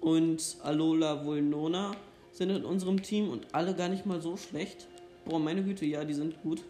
und 0.00 0.56
Alola 0.62 1.24
Vulnona 1.24 1.92
sind 2.32 2.50
in 2.50 2.64
unserem 2.64 3.02
Team 3.02 3.30
und 3.30 3.46
alle 3.52 3.74
gar 3.74 3.88
nicht 3.88 4.06
mal 4.06 4.20
so 4.20 4.36
schlecht. 4.36 4.88
Boah, 5.24 5.38
meine 5.38 5.62
Güte, 5.62 5.84
ja, 5.84 6.04
die 6.04 6.14
sind 6.14 6.40
gut. 6.42 6.62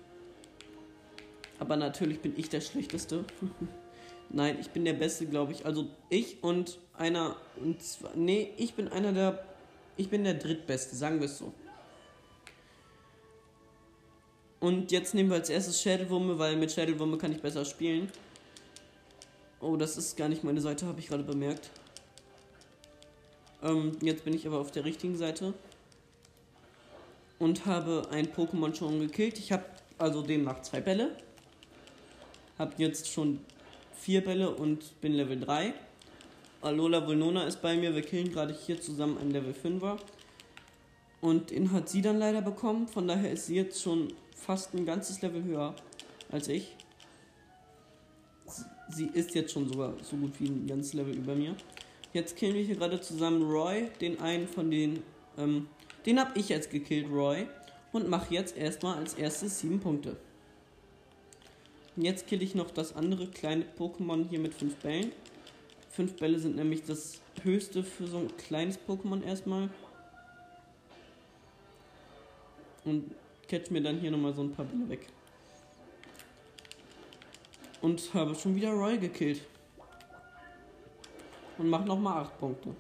Aber 1.59 1.77
natürlich 1.77 2.21
bin 2.21 2.35
ich 2.37 2.49
der 2.49 2.61
Schlechteste. 2.61 3.25
Nein, 4.31 4.59
ich 4.61 4.71
bin 4.71 4.85
der 4.85 4.95
Beste, 4.95 5.27
glaube 5.27 5.53
ich. 5.53 5.65
Also 5.65 5.87
ich 6.09 6.43
und 6.43 6.79
einer 6.95 7.37
und 7.61 7.83
zwar, 7.83 8.17
nee, 8.17 8.53
ich 8.57 8.75
bin 8.75 8.89
einer 8.89 9.13
der, 9.13 9.45
ich 9.97 10.09
bin 10.09 10.25
der 10.25 10.35
Drittbeste, 10.35 10.97
sagen 10.97 11.21
wir 11.21 11.27
es 11.27 11.39
so. 11.39 11.53
Und 14.63 14.93
jetzt 14.93 15.13
nehmen 15.13 15.29
wir 15.29 15.39
als 15.39 15.51
erstes 15.51 15.83
Schädelwurme, 15.83 16.39
weil 16.39 16.55
mit 16.55 16.71
Schädelwurme 16.71 17.19
kann 17.19 17.33
ich 17.33 17.43
besser 17.43 17.65
spielen. 17.65 18.09
Oh, 19.61 19.75
das 19.75 19.97
ist 19.97 20.17
gar 20.17 20.29
nicht 20.29 20.45
meine 20.45 20.61
Seite, 20.61 20.87
habe 20.87 21.01
ich 21.01 21.09
gerade 21.09 21.25
bemerkt. 21.25 21.71
Ähm, 23.61 23.99
jetzt 24.01 24.25
bin 24.25 24.35
ich 24.35 24.47
aber 24.47 24.61
auf 24.61 24.71
der 24.71 24.85
richtigen 24.85 25.17
Seite. 25.17 25.53
Und 27.41 27.67
habe 27.67 28.07
ein 28.13 28.29
Pokémon 28.29 28.73
schon 28.73 29.01
gekillt. 29.01 29.37
Ich 29.41 29.51
habe 29.51 29.65
also 29.99 30.23
demnach 30.23 30.63
zwei 30.63 30.81
Bälle. 30.81 31.17
Habe 32.57 32.75
jetzt 32.79 33.09
schon 33.09 33.41
vier 33.99 34.23
Bälle 34.23 34.55
und 34.55 35.01
bin 35.01 35.15
Level 35.15 35.41
3. 35.41 35.75
Alola 36.61 37.05
Vulnona 37.05 37.49
ist 37.49 37.61
bei 37.63 37.75
mir. 37.75 37.97
Wir 37.97 38.03
killen 38.03 38.31
gerade 38.31 38.55
hier 38.55 38.81
zusammen 38.81 39.19
einen 39.19 39.33
Level 39.33 39.55
5er. 39.61 39.99
Und 41.21 41.51
den 41.51 41.73
hat 41.73 41.89
sie 41.89 42.01
dann 42.01 42.21
leider 42.21 42.43
bekommen. 42.43 42.87
Von 42.87 43.09
daher 43.09 43.33
ist 43.33 43.47
sie 43.47 43.57
jetzt 43.57 43.83
schon 43.83 44.13
fast 44.43 44.75
ein 44.75 44.85
ganzes 44.85 45.23
Level 45.23 45.45
höher 45.45 45.75
als 46.31 46.49
ich. 46.49 46.77
Sie 48.89 49.07
ist 49.07 49.35
jetzt 49.35 49.53
schon 49.53 49.69
sogar 49.69 49.95
so 50.03 50.17
gut 50.17 50.33
wie 50.41 50.49
ein 50.49 50.67
ganzes 50.67 50.93
Level 50.93 51.17
über 51.17 51.35
mir. 51.35 51.57
Jetzt 52.13 52.37
killen 52.37 52.55
wir 52.55 52.63
hier 52.63 52.77
gerade 52.77 53.01
zusammen 53.01 53.43
Roy, 53.43 53.89
den 54.01 54.21
einen 54.21 54.47
von 54.47 54.71
den. 54.71 55.03
Ähm, 55.39 55.69
den 56.05 56.21
habe 56.21 56.39
ich 56.39 56.49
jetzt 56.49 56.71
gekillt, 56.71 57.09
Roy. 57.11 57.47
Und 57.93 58.09
mache 58.09 58.35
jetzt 58.35 58.57
erstmal 58.57 58.99
als 58.99 59.15
erstes 59.15 59.61
7 59.61 59.81
Punkte. 59.81 60.17
Und 61.97 62.05
jetzt 62.05 62.27
kill 62.27 62.43
ich 62.43 62.55
noch 62.55 62.71
das 62.71 62.97
andere 62.97 63.27
kleine 63.27 63.65
Pokémon 63.79 64.29
hier 64.29 64.41
mit 64.41 64.55
5 64.55 64.77
Bällen. 64.77 65.13
5 65.91 66.17
Bälle 66.17 66.39
sind 66.39 66.57
nämlich 66.57 66.85
das 66.85 67.21
höchste 67.43 67.85
für 67.85 68.07
so 68.07 68.19
ein 68.19 68.37
kleines 68.39 68.79
Pokémon 68.79 69.23
erstmal. 69.23 69.69
Und 72.85 73.11
catch 73.53 73.71
mir 73.71 73.83
dann 73.83 74.01
hier 74.01 74.11
nochmal 74.11 74.33
so 74.33 74.43
ein 74.43 74.51
paar 74.51 74.65
Bälle 74.65 74.89
weg. 74.89 75.09
Und 77.83 78.15
habe 78.15 78.35
schon 78.35 78.55
wieder 78.55 78.71
Roy 78.71 78.97
gekillt 78.97 79.43
und 81.59 81.69
mache 81.69 81.85
nochmal 81.85 82.23
8 82.23 82.39
Punkte. 82.39 82.71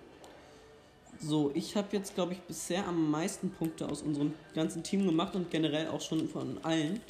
So, 1.20 1.50
ich 1.54 1.76
habe 1.76 1.88
jetzt, 1.92 2.14
glaube 2.14 2.32
ich, 2.32 2.40
bisher 2.40 2.86
am 2.86 3.10
meisten 3.10 3.50
Punkte 3.50 3.86
aus 3.86 4.00
unserem 4.00 4.32
ganzen 4.54 4.82
Team 4.82 5.04
gemacht 5.04 5.36
und 5.36 5.50
generell 5.50 5.88
auch 5.88 6.00
schon 6.00 6.26
von 6.26 6.58
allen. 6.64 7.00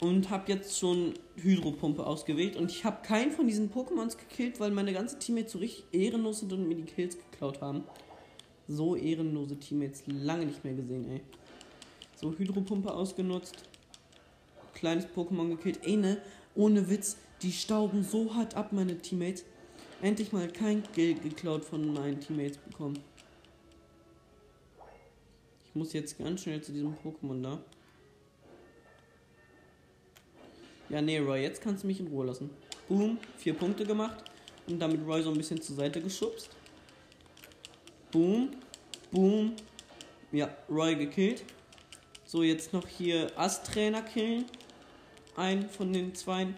Und 0.00 0.30
habe 0.30 0.50
jetzt 0.52 0.78
schon 0.78 1.14
Hydropumpe 1.36 2.06
ausgewählt. 2.06 2.56
Und 2.56 2.70
ich 2.70 2.84
habe 2.84 3.02
keinen 3.02 3.30
von 3.30 3.46
diesen 3.46 3.70
Pokémons 3.70 4.16
gekillt, 4.16 4.58
weil 4.58 4.70
meine 4.70 4.92
ganzen 4.92 5.20
Teammates 5.20 5.52
so 5.52 5.58
richtig 5.58 5.84
ehrenlos 5.92 6.40
sind 6.40 6.52
und 6.52 6.66
mir 6.66 6.76
die 6.76 6.84
Kills 6.84 7.18
geklaut 7.18 7.60
haben. 7.60 7.84
So 8.68 8.96
ehrenlose 8.96 9.58
Teammates 9.58 10.02
lange 10.06 10.46
nicht 10.46 10.64
mehr 10.64 10.74
gesehen, 10.74 11.10
ey. 11.10 11.20
So, 12.16 12.32
Hydropumpe 12.36 12.92
ausgenutzt. 12.92 13.56
Kleines 14.74 15.06
Pokémon 15.06 15.48
gekillt. 15.50 15.80
Ey, 15.84 15.96
ne, 15.96 16.20
ohne 16.54 16.88
Witz, 16.88 17.18
die 17.42 17.52
stauben 17.52 18.02
so 18.02 18.34
hart 18.34 18.54
ab, 18.54 18.72
meine 18.72 18.98
Teammates 18.98 19.44
endlich 20.02 20.32
mal 20.32 20.48
kein 20.48 20.82
Geld 20.94 21.22
geklaut 21.22 21.64
von 21.64 21.92
meinen 21.92 22.20
Teammates 22.20 22.58
bekommen. 22.58 22.98
Ich 25.66 25.74
muss 25.74 25.92
jetzt 25.92 26.18
ganz 26.18 26.42
schnell 26.42 26.62
zu 26.62 26.72
diesem 26.72 26.96
Pokémon 26.96 27.42
da. 27.42 27.60
Ja, 30.88 31.02
nee, 31.02 31.18
Roy, 31.18 31.42
jetzt 31.42 31.60
kannst 31.60 31.82
du 31.82 31.86
mich 31.86 32.00
in 32.00 32.06
Ruhe 32.06 32.26
lassen. 32.26 32.48
Boom, 32.88 33.18
vier 33.36 33.54
Punkte 33.54 33.84
gemacht 33.84 34.24
und 34.66 34.78
damit 34.78 35.06
Roy 35.06 35.22
so 35.22 35.30
ein 35.30 35.36
bisschen 35.36 35.60
zur 35.60 35.76
Seite 35.76 36.00
geschubst. 36.00 36.48
Boom, 38.10 38.50
boom. 39.10 39.52
Ja, 40.32 40.48
Roy 40.70 40.94
gekillt. 40.94 41.44
So, 42.28 42.42
jetzt 42.42 42.72
noch 42.72 42.88
hier 42.88 43.30
Ast-Trainer 43.38 44.02
killen. 44.02 44.46
Ein 45.36 45.70
von 45.70 45.92
den 45.92 46.12
zwei 46.16 46.48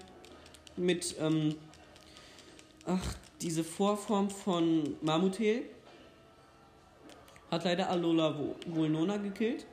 mit, 0.76 1.14
ähm, 1.20 1.56
ach, 2.86 3.14
diese 3.42 3.62
Vorform 3.62 4.30
von 4.30 4.96
Mamutel 5.02 5.64
hat 7.50 7.64
leider 7.64 7.90
Alola 7.90 8.34
Vulnona 8.66 9.18
gekillt. 9.18 9.66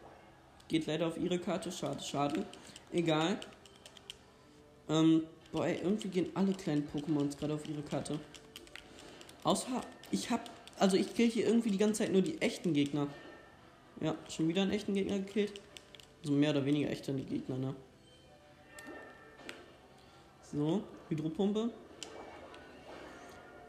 Geht 0.67 0.85
leider 0.85 1.07
auf 1.07 1.17
ihre 1.17 1.39
Karte. 1.39 1.71
Schade, 1.71 2.03
schade. 2.03 2.45
Egal. 2.91 3.39
Ähm, 4.89 5.23
boah, 5.53 5.65
ey, 5.65 5.79
irgendwie 5.81 6.09
gehen 6.09 6.29
alle 6.33 6.51
kleinen 6.51 6.89
Pokémons 6.89 7.37
gerade 7.37 7.53
auf 7.53 7.69
ihre 7.69 7.83
Karte. 7.83 8.19
Außer, 9.45 9.79
ich 10.11 10.29
hab, 10.29 10.49
also 10.77 10.97
ich 10.97 11.15
kill 11.15 11.29
hier 11.29 11.47
irgendwie 11.47 11.71
die 11.71 11.77
ganze 11.77 12.03
Zeit 12.03 12.11
nur 12.11 12.21
die 12.21 12.41
echten 12.41 12.73
Gegner. 12.73 13.07
Ja, 14.01 14.13
schon 14.27 14.49
wieder 14.49 14.63
einen 14.63 14.71
echten 14.71 14.93
Gegner 14.93 15.19
gekillt. 15.19 15.53
Also 16.25 16.33
mehr 16.33 16.49
oder 16.49 16.65
weniger 16.65 16.89
echte 16.89 17.13
Gegner, 17.13 17.55
ne? 17.55 17.75
So, 20.51 20.81
Hydropumpe. 21.07 21.69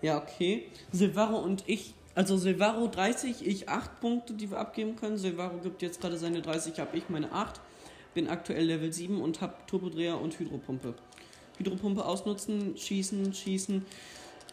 Ja, 0.01 0.17
okay. 0.17 0.69
Silvaro 0.91 1.37
und 1.37 1.65
ich, 1.67 1.93
also 2.15 2.39
Silvaro 2.39 2.87
30, 2.87 3.47
ich 3.47 3.69
8 3.69 4.01
Punkte, 4.01 4.33
die 4.33 4.51
wir 4.51 4.57
abgeben 4.57 4.97
können. 4.97 5.19
Silvaro 5.19 5.59
gibt 5.59 5.83
jetzt 5.83 6.01
gerade 6.01 6.17
seine 6.17 6.41
30, 6.41 6.81
habe 6.81 6.97
ich 6.97 7.11
meine 7.11 7.31
8. 7.31 7.61
Bin 8.15 8.27
aktuell 8.27 8.65
Level 8.65 8.91
7 8.91 9.21
und 9.21 9.43
habe 9.43 9.53
Turbodreher 9.67 10.19
und 10.19 10.39
Hydropumpe. 10.39 10.95
Hydropumpe 11.59 12.07
ausnutzen, 12.07 12.75
schießen, 12.75 13.35
schießen. 13.35 13.85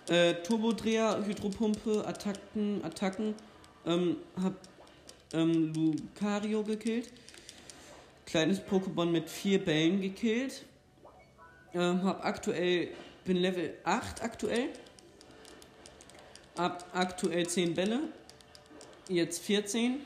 Äh, 0.10 0.34
Turbodreher, 0.44 1.26
Hydropumpe, 1.26 2.06
Attacken, 2.06 2.84
Attacken. 2.84 3.34
Ähm, 3.86 4.18
hab 4.42 4.56
ähm, 5.32 5.72
Lucario 5.74 6.63
gekillt. 6.63 7.10
Kleines 8.34 8.60
Pokémon 8.60 9.12
mit 9.12 9.30
4 9.30 9.63
Bällen 9.63 10.02
gekillt. 10.02 10.65
Ähm, 11.76 12.04
hab 12.04 12.26
aktuell, 12.26 12.89
bin 13.26 13.38
Level 13.38 13.76
8 13.84 14.24
aktuell 14.24 14.69
ab 16.56 16.84
aktuell 16.93 17.46
10 17.46 17.76
Bälle, 17.76 18.00
jetzt 19.08 19.43
14 19.43 20.00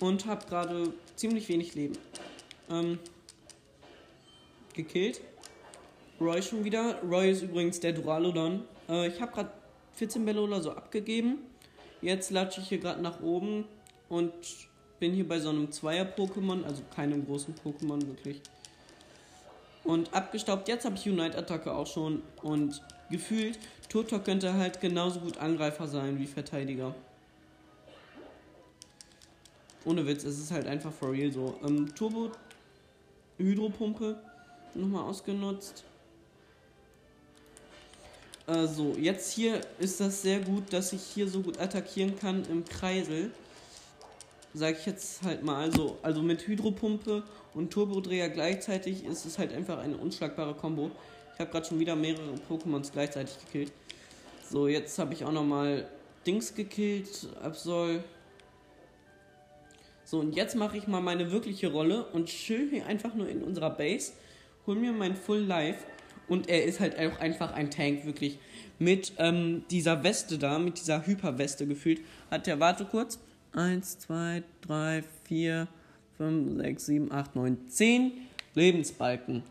und 0.00 0.24
habe 0.24 0.46
gerade 0.46 0.94
ziemlich 1.14 1.46
wenig 1.50 1.74
Leben. 1.74 1.98
Ähm, 2.70 2.98
gekillt. 4.72 5.20
Roy 6.18 6.40
schon 6.40 6.64
wieder. 6.64 7.02
Roy 7.02 7.32
ist 7.32 7.42
übrigens 7.42 7.80
der 7.80 7.92
Duralodon. 7.92 8.64
Äh, 8.88 9.08
ich 9.08 9.20
habe 9.20 9.30
gerade 9.30 9.52
14 9.92 10.24
Bälle 10.24 10.40
oder 10.40 10.62
so 10.62 10.72
abgegeben. 10.72 11.36
Jetzt 12.00 12.30
latsche 12.30 12.62
ich 12.62 12.68
hier 12.70 12.78
gerade 12.78 13.02
nach 13.02 13.20
oben 13.20 13.66
und 14.08 14.32
bin 15.02 15.14
hier 15.14 15.26
bei 15.26 15.40
so 15.40 15.48
einem 15.48 15.72
Zweier-Pokémon, 15.72 16.62
also 16.62 16.84
keinem 16.94 17.26
großen 17.26 17.56
Pokémon 17.56 18.06
wirklich. 18.06 18.40
Und 19.82 20.14
abgestaubt, 20.14 20.68
jetzt 20.68 20.84
habe 20.84 20.94
ich 20.94 21.08
Unite-Attacke 21.08 21.74
auch 21.74 21.88
schon 21.88 22.22
und 22.40 22.80
gefühlt, 23.10 23.58
Turtok 23.88 24.24
könnte 24.24 24.54
halt 24.54 24.80
genauso 24.80 25.18
gut 25.18 25.38
Angreifer 25.38 25.88
sein 25.88 26.20
wie 26.20 26.26
Verteidiger. 26.28 26.94
Ohne 29.84 30.06
Witz, 30.06 30.22
es 30.22 30.38
ist 30.38 30.52
halt 30.52 30.68
einfach 30.68 30.92
for 30.92 31.10
real 31.10 31.32
so. 31.32 31.58
Ähm, 31.64 31.92
Turbo 31.96 32.30
Hydropumpe 33.38 34.16
nochmal 34.74 35.02
ausgenutzt. 35.02 35.82
Äh, 38.46 38.68
so, 38.68 38.94
jetzt 38.96 39.32
hier 39.32 39.62
ist 39.80 39.98
das 39.98 40.22
sehr 40.22 40.38
gut, 40.38 40.72
dass 40.72 40.92
ich 40.92 41.02
hier 41.02 41.26
so 41.26 41.40
gut 41.40 41.58
attackieren 41.58 42.16
kann 42.16 42.44
im 42.48 42.64
Kreisel. 42.64 43.32
Sag 44.54 44.78
ich 44.78 44.86
jetzt 44.86 45.22
halt 45.22 45.42
mal. 45.42 45.62
Also, 45.62 45.98
also 46.02 46.22
mit 46.22 46.46
Hydropumpe 46.46 47.22
und 47.54 47.72
Turbodreher 47.72 48.28
gleichzeitig 48.28 49.04
ist 49.04 49.24
es 49.24 49.38
halt 49.38 49.52
einfach 49.52 49.78
eine 49.78 49.96
unschlagbare 49.96 50.54
Kombo. 50.54 50.90
Ich 51.34 51.40
habe 51.40 51.50
gerade 51.50 51.66
schon 51.66 51.80
wieder 51.80 51.96
mehrere 51.96 52.34
Pokémons 52.48 52.92
gleichzeitig 52.92 53.38
gekillt. 53.46 53.72
So, 54.48 54.68
jetzt 54.68 54.98
habe 54.98 55.14
ich 55.14 55.24
auch 55.24 55.32
nochmal 55.32 55.88
Dings 56.26 56.54
gekillt, 56.54 57.28
Absol. 57.42 58.04
So, 60.04 60.18
und 60.18 60.36
jetzt 60.36 60.56
mache 60.56 60.76
ich 60.76 60.86
mal 60.86 61.00
meine 61.00 61.32
wirkliche 61.32 61.72
Rolle 61.72 62.04
und 62.12 62.26
chill 62.26 62.68
hier 62.68 62.86
einfach 62.86 63.14
nur 63.14 63.28
in 63.28 63.42
unserer 63.42 63.70
Base 63.70 64.12
hol 64.66 64.76
mir 64.76 64.92
mein 64.92 65.16
Full 65.16 65.40
Life. 65.40 65.84
Und 66.28 66.48
er 66.48 66.64
ist 66.64 66.80
halt 66.80 66.98
auch 66.98 67.18
einfach 67.20 67.52
ein 67.52 67.70
Tank, 67.70 68.06
wirklich. 68.06 68.38
Mit 68.78 69.12
ähm, 69.18 69.64
dieser 69.70 70.02
Weste 70.02 70.38
da, 70.38 70.58
mit 70.58 70.78
dieser 70.78 71.06
Hyperweste 71.06 71.66
gefühlt, 71.66 72.00
hat 72.30 72.48
er, 72.48 72.60
warte 72.60 72.84
kurz, 72.84 73.18
1, 73.54 73.98
2, 73.98 74.42
3, 74.62 75.04
4, 75.24 75.68
5, 76.16 76.56
6, 76.62 76.86
7, 76.86 77.12
8, 77.12 77.36
9, 77.36 77.68
10 77.68 78.12
Lebensbalken. 78.54 79.42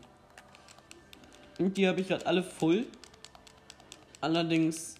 Und 1.58 1.76
die 1.76 1.86
habe 1.86 2.00
ich 2.00 2.08
gerade 2.08 2.26
alle 2.26 2.42
voll. 2.42 2.86
Allerdings, 4.20 4.96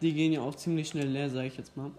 die 0.00 0.12
gehen 0.12 0.32
ja 0.32 0.40
auch 0.40 0.54
ziemlich 0.54 0.88
schnell 0.88 1.08
leer, 1.08 1.30
sage 1.30 1.46
ich 1.46 1.56
jetzt 1.56 1.76
mal. 1.76 1.90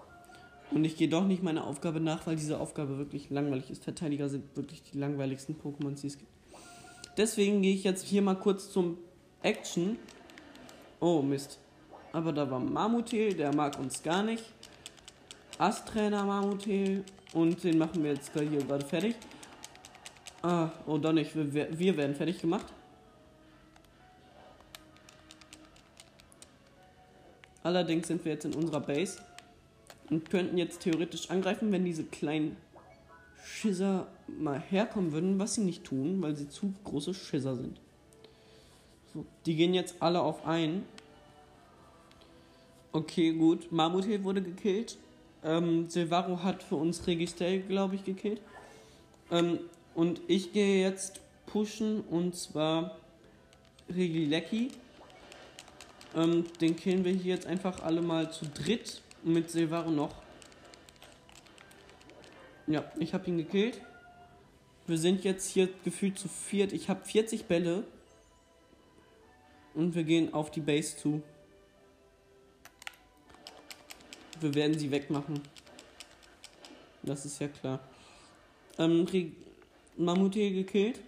Und 0.71 0.85
ich 0.85 0.97
gehe 0.97 1.07
doch 1.07 1.25
nicht 1.25 1.43
meiner 1.43 1.65
Aufgabe 1.65 1.99
nach, 1.99 2.25
weil 2.25 2.35
diese 2.35 2.59
Aufgabe 2.59 2.97
wirklich 2.97 3.29
langweilig 3.29 3.69
ist. 3.69 3.83
Verteidiger 3.83 4.27
sind 4.29 4.55
wirklich 4.55 4.81
die 4.83 4.97
langweiligsten 4.97 5.55
Pokémon, 5.55 5.99
die 5.99 6.07
es 6.07 6.17
gibt. 6.17 6.31
Deswegen 7.15 7.61
gehe 7.61 7.75
ich 7.75 7.83
jetzt 7.83 8.05
hier 8.05 8.23
mal 8.23 8.35
kurz 8.35 8.71
zum 8.71 8.97
Action. 9.43 9.97
Oh, 10.99 11.21
Mist. 11.21 11.59
Aber 12.11 12.31
da 12.31 12.49
war 12.49 12.59
Mamutel, 12.59 13.33
der 13.33 13.53
mag 13.53 13.77
uns 13.79 14.01
gar 14.01 14.23
nicht. 14.23 14.43
Asträner 15.63 16.25
Mamutel. 16.25 17.05
Und 17.31 17.63
den 17.63 17.77
machen 17.77 18.03
wir 18.03 18.11
jetzt 18.11 18.33
hier 18.33 18.59
gerade 18.59 18.85
fertig. 18.85 19.15
Ah, 20.41 20.69
oh, 20.85 20.97
doch 20.97 21.13
nicht. 21.13 21.33
Wir, 21.35 21.79
wir 21.79 21.97
werden 21.97 22.15
fertig 22.15 22.41
gemacht. 22.41 22.65
Allerdings 27.63 28.07
sind 28.09 28.25
wir 28.25 28.33
jetzt 28.33 28.43
in 28.43 28.53
unserer 28.53 28.81
Base 28.81 29.21
und 30.09 30.29
könnten 30.29 30.57
jetzt 30.57 30.81
theoretisch 30.81 31.29
angreifen, 31.29 31.71
wenn 31.71 31.85
diese 31.85 32.03
kleinen 32.03 32.57
Schisser 33.41 34.07
mal 34.27 34.59
herkommen 34.59 35.13
würden, 35.13 35.39
was 35.39 35.55
sie 35.55 35.61
nicht 35.61 35.85
tun, 35.85 36.21
weil 36.21 36.35
sie 36.35 36.49
zu 36.49 36.73
große 36.83 37.13
Schisser 37.13 37.55
sind. 37.55 37.79
So, 39.13 39.25
die 39.45 39.55
gehen 39.55 39.73
jetzt 39.73 39.95
alle 40.01 40.21
auf 40.21 40.45
ein. 40.45 40.83
Okay, 42.91 43.31
gut. 43.31 43.71
Marmutel 43.71 44.25
wurde 44.25 44.41
gekillt. 44.41 44.97
Ähm, 45.43 45.89
Silvaro 45.89 46.41
hat 46.41 46.63
für 46.63 46.75
uns 46.75 47.05
Registel, 47.05 47.61
glaube 47.61 47.95
ich, 47.95 48.03
gekillt. 48.03 48.41
Ähm, 49.31 49.59
und 49.95 50.21
ich 50.27 50.53
gehe 50.53 50.81
jetzt 50.81 51.21
pushen 51.45 52.01
und 52.01 52.35
zwar 52.35 52.97
Regilecki. 53.89 54.71
Ähm, 56.15 56.45
den 56.61 56.75
killen 56.75 57.03
wir 57.03 57.11
hier 57.11 57.35
jetzt 57.35 57.47
einfach 57.47 57.83
alle 57.83 58.01
mal 58.01 58.31
zu 58.31 58.45
dritt 58.45 59.01
mit 59.23 59.49
Silvaro 59.49 59.91
noch. 59.91 60.15
Ja, 62.67 62.85
ich 62.97 63.13
habe 63.13 63.27
ihn 63.27 63.37
gekillt. 63.37 63.81
Wir 64.87 64.97
sind 64.97 65.23
jetzt 65.23 65.49
hier 65.49 65.69
gefühlt 65.83 66.17
zu 66.17 66.27
viert. 66.27 66.71
Ich 66.71 66.89
habe 66.89 67.03
40 67.03 67.45
Bälle. 67.45 67.83
Und 69.73 69.95
wir 69.95 70.03
gehen 70.03 70.33
auf 70.33 70.51
die 70.51 70.61
Base 70.61 70.95
zu. 70.95 71.21
Wir 74.43 74.53
werden 74.55 74.77
sie 74.77 74.91
wegmachen. 74.91 75.39
Das 77.01 77.25
ist 77.25 77.39
ja 77.39 77.47
klar. 77.47 77.79
Ähm, 78.77 79.07
Mammuti 79.95 80.51
gekillt. 80.51 80.99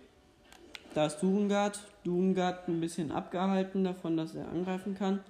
Da 0.93 1.07
ist 1.07 1.19
Durengard. 1.19 1.79
Durengard 2.05 2.69
ein 2.69 2.79
bisschen 2.79 3.11
abgehalten 3.11 3.83
davon, 3.83 4.15
dass 4.15 4.35
er 4.35 4.47
angreifen 4.47 4.95
kann. 4.95 5.21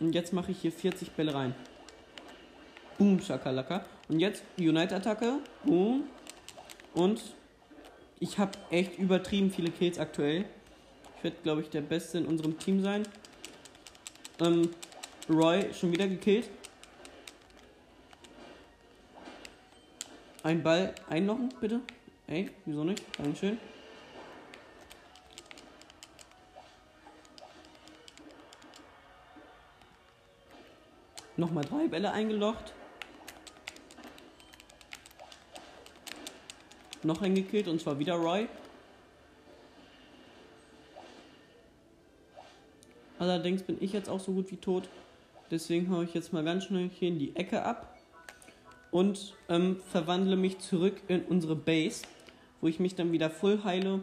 Und 0.00 0.14
jetzt 0.14 0.34
mache 0.34 0.52
ich 0.52 0.58
hier 0.60 0.70
40 0.72 1.12
Bälle 1.12 1.32
rein. 1.32 1.54
Boom, 2.98 3.20
Shakalaka. 3.20 3.86
Und 4.10 4.20
jetzt 4.20 4.42
Unite-Attacke. 4.58 5.38
Boom. 5.64 6.04
Und 6.92 7.22
ich 8.20 8.38
habe 8.38 8.52
echt 8.70 8.98
übertrieben 8.98 9.50
viele 9.50 9.70
Kills 9.70 9.98
aktuell. 9.98 10.44
Ich 11.16 11.24
werde, 11.24 11.38
glaube 11.42 11.62
ich, 11.62 11.70
der 11.70 11.80
Beste 11.80 12.18
in 12.18 12.26
unserem 12.26 12.58
Team 12.58 12.82
sein. 12.82 13.04
Ähm, 14.40 14.70
Roy 15.28 15.72
schon 15.74 15.92
wieder 15.92 16.08
gekillt. 16.08 16.48
Ein 20.42 20.62
Ball 20.62 20.94
einlochen, 21.10 21.52
bitte. 21.60 21.80
Ey, 22.26 22.50
wieso 22.64 22.84
nicht? 22.84 23.04
Dankeschön. 23.18 23.58
Nochmal 31.36 31.64
drei 31.64 31.86
Bälle 31.86 32.10
eingelocht. 32.10 32.72
Noch 37.02 37.22
eingekillt 37.22 37.68
und 37.68 37.80
zwar 37.80 37.98
wieder 37.98 38.14
Roy. 38.14 38.48
Allerdings 43.18 43.62
bin 43.62 43.76
ich 43.80 43.92
jetzt 43.92 44.08
auch 44.08 44.20
so 44.20 44.32
gut 44.32 44.50
wie 44.50 44.56
tot. 44.56 44.88
Deswegen 45.50 45.90
haue 45.90 46.04
ich 46.04 46.14
jetzt 46.14 46.32
mal 46.32 46.44
ganz 46.44 46.64
schnell 46.64 46.90
hier 46.90 47.08
in 47.08 47.18
die 47.18 47.34
Ecke 47.36 47.62
ab 47.62 47.96
und 48.90 49.34
ähm, 49.48 49.80
verwandle 49.90 50.36
mich 50.36 50.58
zurück 50.58 51.02
in 51.08 51.22
unsere 51.24 51.56
Base, 51.56 52.02
wo 52.60 52.68
ich 52.68 52.80
mich 52.80 52.94
dann 52.94 53.12
wieder 53.12 53.30
voll 53.30 53.62
heile. 53.64 54.00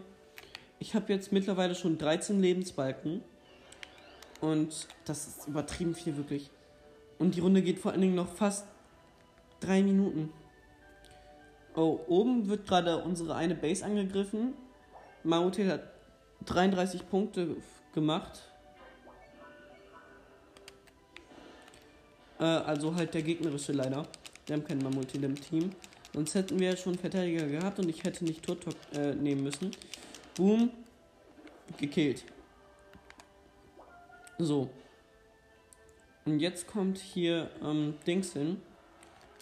Ich 0.80 0.96
habe 0.96 1.14
jetzt 1.14 1.32
mittlerweile 1.32 1.76
schon 1.76 1.98
13 1.98 2.40
Lebensbalken 2.40 3.22
und 4.42 4.88
das 5.06 5.28
ist 5.28 5.48
übertrieben 5.48 5.96
viel 5.96 6.18
wirklich. 6.18 6.50
Und 7.20 7.36
die 7.36 7.40
Runde 7.40 7.62
geht 7.62 7.80
vor 7.80 7.92
allen 7.92 8.02
Dingen 8.02 8.16
noch 8.16 8.30
fast 8.30 8.68
drei 9.60 9.82
Minuten. 9.82 10.32
Oh, 11.76 12.00
oben 12.08 12.48
wird 12.48 12.68
gerade 12.68 13.04
unsere 13.04 13.36
eine 13.36 13.56
Base 13.56 13.86
angegriffen. 13.86 14.54
Mautel 15.24 15.72
hat 15.72 15.84
33 16.46 17.10
Punkte 17.10 17.58
gemacht. 17.94 18.52
Äh, 22.40 22.44
also 22.44 22.96
halt 22.96 23.14
der 23.14 23.22
gegnerische 23.22 23.72
leider. 23.72 24.06
Wir 24.46 24.56
haben 24.56 24.64
keinen 24.64 24.84
Mammutil 24.84 25.24
im 25.24 25.36
Team. 25.36 25.72
Sonst 26.14 26.36
hätten 26.36 26.60
wir 26.60 26.78
schon 26.78 26.98
Verteidiger 26.98 27.48
gehabt 27.48 27.80
und 27.80 27.90
ich 27.90 28.04
hätte 28.04 28.24
nicht 28.24 28.44
Turtok 28.44 28.76
äh, 28.94 29.14
nehmen 29.14 29.44
müssen. 29.44 29.72
Boom. 30.36 30.70
Gekillt. 31.78 32.24
So. 34.38 34.70
Und 36.26 36.40
jetzt 36.40 36.68
kommt 36.68 36.98
hier 36.98 37.50
ähm, 37.64 37.96
Dings 38.06 38.34
hin. 38.34 38.62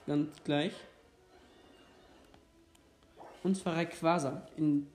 Ganz 0.08 0.32
gleich. 0.43 0.73
Und 3.43 3.56
zwar 3.56 3.75
Rayquaza. 3.75 4.47
In 4.58 4.88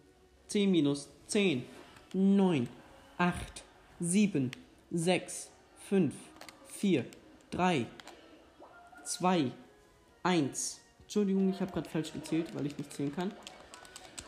10 0.49 0.71
minus 0.71 1.09
10, 1.27 1.65
9, 2.15 2.69
8, 3.19 3.65
7, 4.01 4.51
6, 4.91 5.51
5, 5.89 6.15
4, 6.67 7.05
3, 7.51 7.87
2, 9.05 9.53
1. 10.23 10.81
Entschuldigung, 11.03 11.51
ich 11.51 11.61
habe 11.61 11.73
gerade 11.73 11.89
falsch 11.89 12.13
gezählt, 12.13 12.55
weil 12.55 12.67
ich 12.67 12.77
nicht 12.77 12.93
zählen 12.93 13.15
kann. 13.15 13.33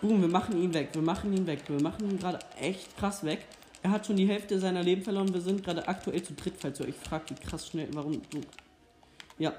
Boom, 0.01 0.23
wir 0.23 0.29
machen 0.29 0.57
ihn 0.57 0.73
weg. 0.73 0.89
Wir 0.93 1.03
machen 1.03 1.33
ihn 1.37 1.47
weg. 1.47 1.61
Wir 1.69 1.83
machen 1.83 2.09
ihn 2.09 2.19
gerade 2.19 2.39
echt 2.59 2.97
krass 2.97 3.23
weg. 3.23 3.45
Er 3.83 3.91
hat 3.91 4.07
schon 4.07 4.17
die 4.17 4.27
Hälfte 4.27 4.59
seiner 4.59 4.83
Leben 4.83 5.03
verloren. 5.03 5.33
Wir 5.33 5.41
sind 5.41 5.63
gerade 5.63 5.87
aktuell 5.87 6.23
zu 6.23 6.33
dritt, 6.33 6.55
falls 6.59 6.81
ihr 6.81 6.87
euch 6.87 6.95
fragt, 6.95 7.31
wie 7.31 7.35
krass 7.35 7.69
schnell, 7.69 7.89
warum 7.93 8.21
du. 8.31 8.41
Ja. 9.39 9.53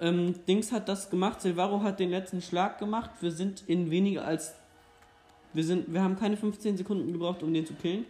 Ähm, 0.00 0.34
Dings 0.46 0.70
hat 0.72 0.88
das 0.88 1.08
gemacht. 1.08 1.40
Silvaro 1.40 1.82
hat 1.82 1.98
den 1.98 2.10
letzten 2.10 2.42
Schlag 2.42 2.78
gemacht. 2.78 3.10
Wir 3.20 3.32
sind 3.32 3.64
in 3.66 3.90
weniger 3.90 4.24
als. 4.26 4.54
Wir 5.54 5.64
sind. 5.64 5.92
Wir 5.92 6.02
haben 6.02 6.16
keine 6.16 6.36
15 6.36 6.76
Sekunden 6.76 7.12
gebraucht, 7.12 7.42
um 7.42 7.54
den 7.54 7.64
zu 7.64 7.74
killen. 7.74 8.04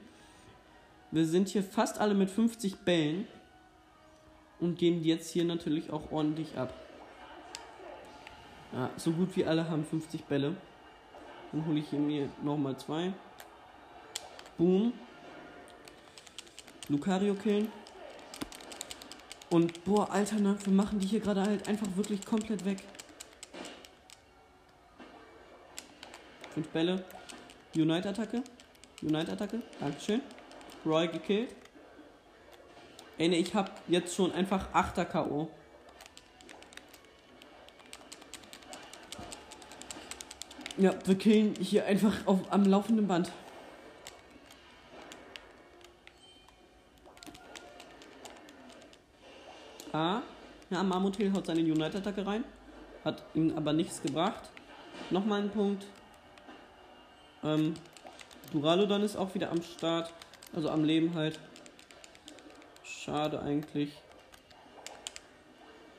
Wir 1.10 1.26
sind 1.26 1.48
hier 1.48 1.62
fast 1.62 2.00
alle 2.00 2.14
mit 2.14 2.30
50 2.30 2.78
Bällen. 2.78 3.28
Und 4.60 4.78
geben 4.78 5.02
jetzt 5.02 5.30
hier 5.30 5.44
natürlich 5.44 5.90
auch 5.90 6.10
ordentlich 6.12 6.56
ab. 6.56 6.72
Ja, 8.72 8.90
so 8.96 9.12
gut 9.12 9.36
wie 9.36 9.44
alle 9.44 9.68
haben 9.68 9.84
50 9.84 10.24
Bälle. 10.24 10.56
Dann 11.52 11.66
hole 11.66 11.78
ich 11.78 11.88
hier 11.90 12.00
mir 12.00 12.28
nochmal 12.42 12.76
zwei. 12.76 13.12
Boom. 14.58 14.92
Lucario 16.88 17.34
killen. 17.34 17.70
Und 19.50 19.84
boah, 19.84 20.10
Alter, 20.10 20.40
ne, 20.40 20.56
wir 20.64 20.72
machen 20.72 20.98
die 20.98 21.06
hier 21.06 21.20
gerade 21.20 21.42
halt 21.42 21.68
einfach 21.68 21.86
wirklich 21.94 22.24
komplett 22.26 22.64
weg. 22.64 22.82
Fünf 26.54 26.68
Bälle. 26.68 27.04
Unite-Attacke. 27.74 28.42
Unite-Attacke. 29.02 29.62
Dankeschön. 29.78 30.20
Roy 30.84 31.08
gekillt. 31.08 31.54
Ey, 33.16 33.28
ne, 33.28 33.36
ich 33.36 33.54
hab 33.54 33.80
jetzt 33.88 34.14
schon 34.14 34.32
einfach 34.32 34.72
8er 34.72 35.04
K.O. 35.04 35.48
Ja, 40.76 40.92
wir 41.04 41.14
killen 41.16 41.54
hier 41.60 41.86
einfach 41.86 42.26
auf, 42.26 42.40
am 42.50 42.64
laufenden 42.64 43.06
Band. 43.06 43.30
Ah, 49.92 50.22
ja, 50.70 50.82
Marmotel 50.82 51.32
haut 51.32 51.46
seine 51.46 51.60
Unite-Attacke 51.60 52.26
rein. 52.26 52.42
Hat 53.04 53.22
ihm 53.34 53.56
aber 53.56 53.72
nichts 53.72 54.02
gebracht. 54.02 54.50
Nochmal 55.10 55.42
ein 55.42 55.50
Punkt. 55.50 55.86
Ähm, 57.44 57.74
Duraludon 58.52 59.02
ist 59.02 59.14
auch 59.14 59.32
wieder 59.36 59.52
am 59.52 59.62
Start. 59.62 60.12
Also 60.52 60.68
am 60.70 60.82
Leben 60.82 61.14
halt. 61.14 61.38
Schade 63.04 63.42
eigentlich. 63.42 63.90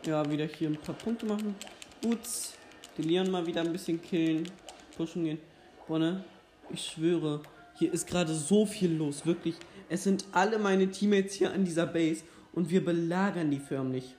Ja, 0.05 0.27
wieder 0.27 0.45
hier 0.45 0.69
ein 0.69 0.77
paar 0.77 0.95
Punkte 0.95 1.27
machen. 1.27 1.55
Boots. 2.01 2.55
Die 2.97 3.03
Leon 3.03 3.29
mal 3.29 3.45
wieder 3.45 3.61
ein 3.61 3.71
bisschen 3.71 4.01
killen. 4.01 4.49
Pushen 4.97 5.25
gehen. 5.25 5.39
Boah, 5.87 5.99
ne? 5.99 6.23
Ich 6.71 6.83
schwöre. 6.83 7.41
Hier 7.75 7.93
ist 7.93 8.07
gerade 8.07 8.33
so 8.33 8.65
viel 8.65 8.95
los. 8.95 9.23
Wirklich. 9.23 9.55
Es 9.87 10.03
sind 10.03 10.25
alle 10.31 10.57
meine 10.57 10.89
Teammates 10.89 11.33
hier 11.33 11.53
an 11.53 11.63
dieser 11.63 11.85
Base. 11.85 12.23
Und 12.53 12.71
wir 12.71 12.83
belagern 12.83 13.51
die 13.51 13.59
förmlich. 13.59 14.15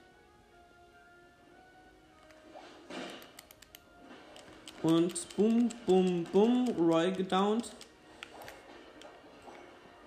Und 4.82 5.36
bum, 5.36 5.70
bum, 5.86 6.24
bum. 6.32 6.68
Roy 6.78 7.10
gedownt. 7.10 7.72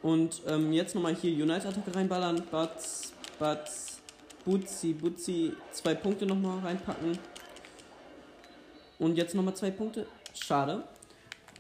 Und 0.02 0.42
ähm, 0.48 0.72
jetzt 0.72 0.96
nochmal 0.96 1.16
hier 1.16 1.32
Unite-Attacke 1.44 1.94
reinballern. 1.94 2.44
Butz, 2.50 3.14
Butz, 3.38 4.00
Butzi, 4.46 4.94
Butzi. 4.94 5.54
Zwei 5.72 5.94
Punkte 5.94 6.26
nochmal 6.26 6.60
reinpacken. 6.60 7.18
Und 8.98 9.18
jetzt 9.18 9.36
nochmal 9.36 9.56
zwei 9.56 9.72
Punkte. 9.72 10.06
Schade. 10.34 10.84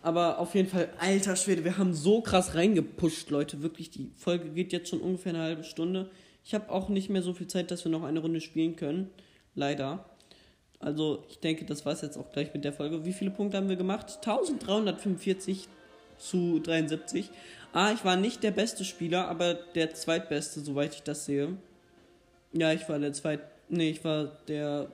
Aber 0.01 0.39
auf 0.39 0.55
jeden 0.55 0.69
Fall, 0.69 0.89
alter 0.99 1.35
Schwede, 1.35 1.65
wir 1.65 1.77
haben 1.77 1.93
so 1.93 2.21
krass 2.21 2.55
reingepusht, 2.55 3.29
Leute. 3.29 3.61
Wirklich, 3.61 3.89
die 3.89 4.11
Folge 4.15 4.49
geht 4.49 4.71
jetzt 4.71 4.89
schon 4.89 5.01
ungefähr 5.01 5.33
eine 5.33 5.43
halbe 5.43 5.63
Stunde. 5.65 6.09
Ich 6.45 6.53
habe 6.53 6.69
auch 6.69 6.87
nicht 6.87 7.09
mehr 7.09 7.21
so 7.21 7.33
viel 7.33 7.47
Zeit, 7.47 7.69
dass 7.71 7.83
wir 7.83 7.91
noch 7.91 8.03
eine 8.03 8.19
Runde 8.19 8.39
spielen 8.39 8.77
können. 8.77 9.09
Leider. 9.55 10.05
Also, 10.79 11.25
ich 11.29 11.39
denke, 11.39 11.65
das 11.65 11.85
war 11.85 11.91
es 11.91 12.01
jetzt 12.01 12.17
auch 12.17 12.31
gleich 12.31 12.53
mit 12.53 12.63
der 12.63 12.71
Folge. 12.71 13.03
Wie 13.03 13.11
viele 13.11 13.31
Punkte 13.31 13.57
haben 13.57 13.67
wir 13.67 13.75
gemacht? 13.75 14.19
1345 14.25 15.67
zu 16.19 16.59
73. 16.59 17.29
Ah, 17.71 17.91
ich 17.91 18.03
war 18.03 18.15
nicht 18.15 18.43
der 18.43 18.51
beste 18.51 18.83
Spieler, 18.83 19.27
aber 19.27 19.53
der 19.53 19.93
zweitbeste, 19.93 20.59
soweit 20.61 20.95
ich 20.95 21.03
das 21.03 21.25
sehe. 21.25 21.57
Ja, 22.51 22.73
ich 22.73 22.87
war 22.89 22.99
der 22.99 23.13
zweit. 23.13 23.41
Nee, 23.69 23.91
ich 23.91 24.03
war 24.03 24.25
der. 24.47 24.91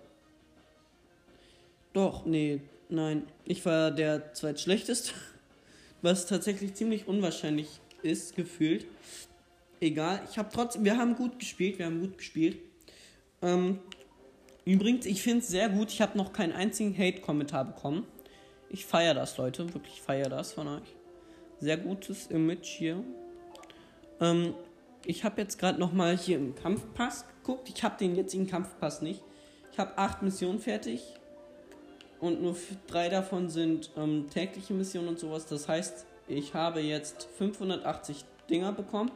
Doch, 1.93 2.25
nee, 2.25 2.61
nein. 2.89 3.23
Ich 3.45 3.65
war 3.65 3.91
der 3.91 4.33
zweitschlechteste. 4.33 5.13
Was 6.01 6.25
tatsächlich 6.27 6.73
ziemlich 6.73 7.07
unwahrscheinlich 7.07 7.79
ist, 8.03 8.35
gefühlt. 8.35 8.85
Egal, 9.79 10.21
ich 10.29 10.37
habe 10.37 10.49
trotzdem. 10.53 10.83
Wir 10.83 10.97
haben 10.97 11.15
gut 11.15 11.39
gespielt, 11.39 11.79
wir 11.79 11.85
haben 11.85 12.01
gut 12.01 12.17
gespielt. 12.17 12.57
Ähm, 13.41 13.79
übrigens, 14.65 15.05
ich 15.05 15.21
finde 15.21 15.39
es 15.39 15.47
sehr 15.47 15.69
gut. 15.69 15.91
Ich 15.91 16.01
habe 16.01 16.17
noch 16.17 16.33
keinen 16.33 16.51
einzigen 16.51 16.97
Hate-Kommentar 16.97 17.63
bekommen. 17.63 18.05
Ich 18.69 18.85
feiere 18.85 19.13
das, 19.13 19.37
Leute. 19.37 19.73
Wirklich 19.73 20.01
feiere 20.01 20.29
das 20.29 20.51
von 20.51 20.67
euch 20.67 20.94
sehr 21.65 21.77
gutes 21.77 22.27
Image 22.27 22.67
hier. 22.67 23.03
Ähm, 24.21 24.53
ich 25.03 25.23
habe 25.23 25.41
jetzt 25.41 25.57
gerade 25.57 25.79
noch 25.79 25.93
mal 25.93 26.15
hier 26.15 26.37
im 26.37 26.53
Kampfpass 26.53 27.25
geguckt. 27.27 27.69
Ich 27.73 27.83
habe 27.83 27.97
den 27.97 28.15
jetzigen 28.15 28.45
Kampfpass 28.45 29.01
nicht. 29.01 29.23
Ich 29.71 29.79
habe 29.79 29.97
acht 29.97 30.21
Missionen 30.21 30.59
fertig 30.59 31.01
und 32.19 32.41
nur 32.43 32.55
drei 32.85 33.09
davon 33.09 33.49
sind 33.49 33.89
ähm, 33.97 34.29
tägliche 34.29 34.75
Missionen 34.75 35.09
und 35.09 35.19
sowas. 35.19 35.47
Das 35.47 35.67
heißt, 35.67 36.05
ich 36.27 36.53
habe 36.53 36.81
jetzt 36.81 37.27
580 37.39 38.23
Dinger 38.47 38.71
bekommen 38.71 39.11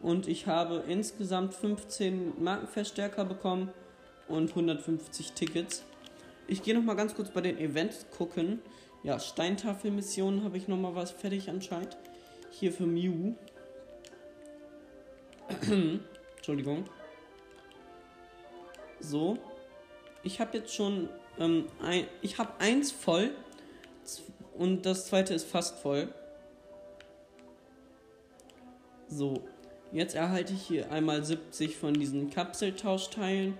und 0.00 0.28
ich 0.28 0.46
habe 0.46 0.84
insgesamt 0.86 1.54
15 1.54 2.40
Markenverstärker 2.40 3.24
bekommen 3.24 3.70
und 4.28 4.50
150 4.50 5.32
Tickets. 5.32 5.82
Ich 6.46 6.62
gehe 6.62 6.74
noch 6.74 6.84
mal 6.84 6.94
ganz 6.94 7.16
kurz 7.16 7.30
bei 7.30 7.40
den 7.40 7.58
Events 7.58 8.06
gucken. 8.16 8.60
Ja, 9.02 9.18
Steintafelmissionen 9.18 10.44
habe 10.44 10.58
ich 10.58 10.68
nochmal 10.68 10.94
was 10.94 11.10
fertig 11.10 11.48
anscheinend. 11.48 11.96
Hier 12.50 12.72
für 12.72 12.86
Mew. 12.86 13.34
Entschuldigung. 16.36 16.84
So. 19.00 19.38
Ich 20.22 20.38
habe 20.38 20.58
jetzt 20.58 20.74
schon 20.74 21.08
ähm, 21.38 21.66
ein, 21.82 22.06
ich 22.20 22.36
habe 22.36 22.52
eins 22.58 22.92
voll 22.92 23.30
und 24.58 24.84
das 24.84 25.06
zweite 25.06 25.32
ist 25.32 25.48
fast 25.48 25.78
voll. 25.78 26.12
So. 29.08 29.42
Jetzt 29.92 30.14
erhalte 30.14 30.52
ich 30.52 30.62
hier 30.62 30.92
einmal 30.92 31.24
70 31.24 31.76
von 31.76 31.94
diesen 31.94 32.30
Kapseltauschteilen 32.30 33.56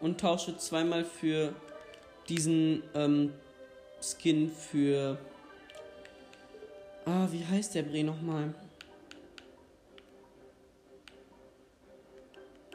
und 0.00 0.20
tausche 0.20 0.56
zweimal 0.58 1.04
für 1.04 1.54
diesen 2.28 2.82
ähm, 2.94 3.32
Skin 4.02 4.50
für. 4.50 5.18
Ah, 7.04 7.28
wie 7.30 7.44
heißt 7.44 7.74
der 7.74 7.82
Bre 7.82 8.04
nochmal? 8.04 8.54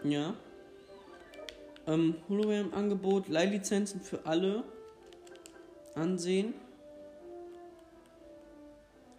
Ja. 0.04 0.36
Ähm, 1.86 2.16
Hologram-Angebot, 2.28 3.30
Leihlizenzen 3.30 4.02
für 4.02 4.26
alle 4.26 4.64
ansehen. 5.96 6.54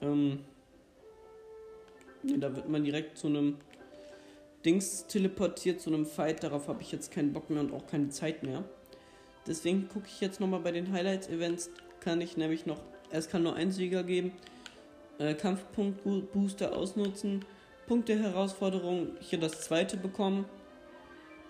Ähm, 0.00 0.44
da 2.22 2.54
wird 2.54 2.68
man 2.68 2.84
direkt 2.84 3.18
zu 3.18 3.26
einem 3.26 3.56
Dings 4.64 5.06
teleportiert, 5.06 5.80
zu 5.80 5.90
einem 5.90 6.06
Fight. 6.06 6.42
Darauf 6.42 6.68
habe 6.68 6.82
ich 6.82 6.92
jetzt 6.92 7.10
keinen 7.10 7.32
Bock 7.32 7.48
mehr 7.50 7.60
und 7.60 7.72
auch 7.72 7.86
keine 7.86 8.10
Zeit 8.10 8.42
mehr. 8.42 8.64
Deswegen 9.46 9.88
gucke 9.88 10.06
ich 10.06 10.20
jetzt 10.20 10.40
nochmal 10.40 10.60
bei 10.60 10.72
den 10.72 10.92
Highlights-Events 10.92 11.70
kann 12.08 12.22
ich 12.22 12.38
nämlich 12.38 12.64
noch, 12.64 12.80
es 13.10 13.28
kann 13.28 13.42
nur 13.42 13.54
einen 13.54 13.70
Sieger 13.70 14.02
geben. 14.02 14.32
Äh, 15.18 15.34
Kampfpunkt-Booster 15.34 16.74
ausnutzen. 16.74 17.44
Punkte-Herausforderung, 17.86 19.08
hier 19.20 19.38
das 19.38 19.60
zweite 19.60 19.98
bekommen. 19.98 20.46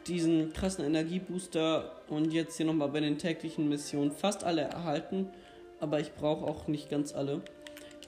Diesen 0.09 0.53
krassen 0.53 0.85
Energiebooster 0.85 1.93
und 2.09 2.33
jetzt 2.33 2.57
hier 2.57 2.67
nochmal 2.67 2.89
bei 2.89 2.99
den 2.99 3.19
täglichen 3.19 3.69
Missionen 3.69 4.11
fast 4.11 4.43
alle 4.43 4.63
erhalten. 4.63 5.29
Aber 5.79 6.01
ich 6.01 6.13
brauche 6.15 6.45
auch 6.45 6.67
nicht 6.67 6.91
ganz 6.91 7.15
alle. 7.15 7.41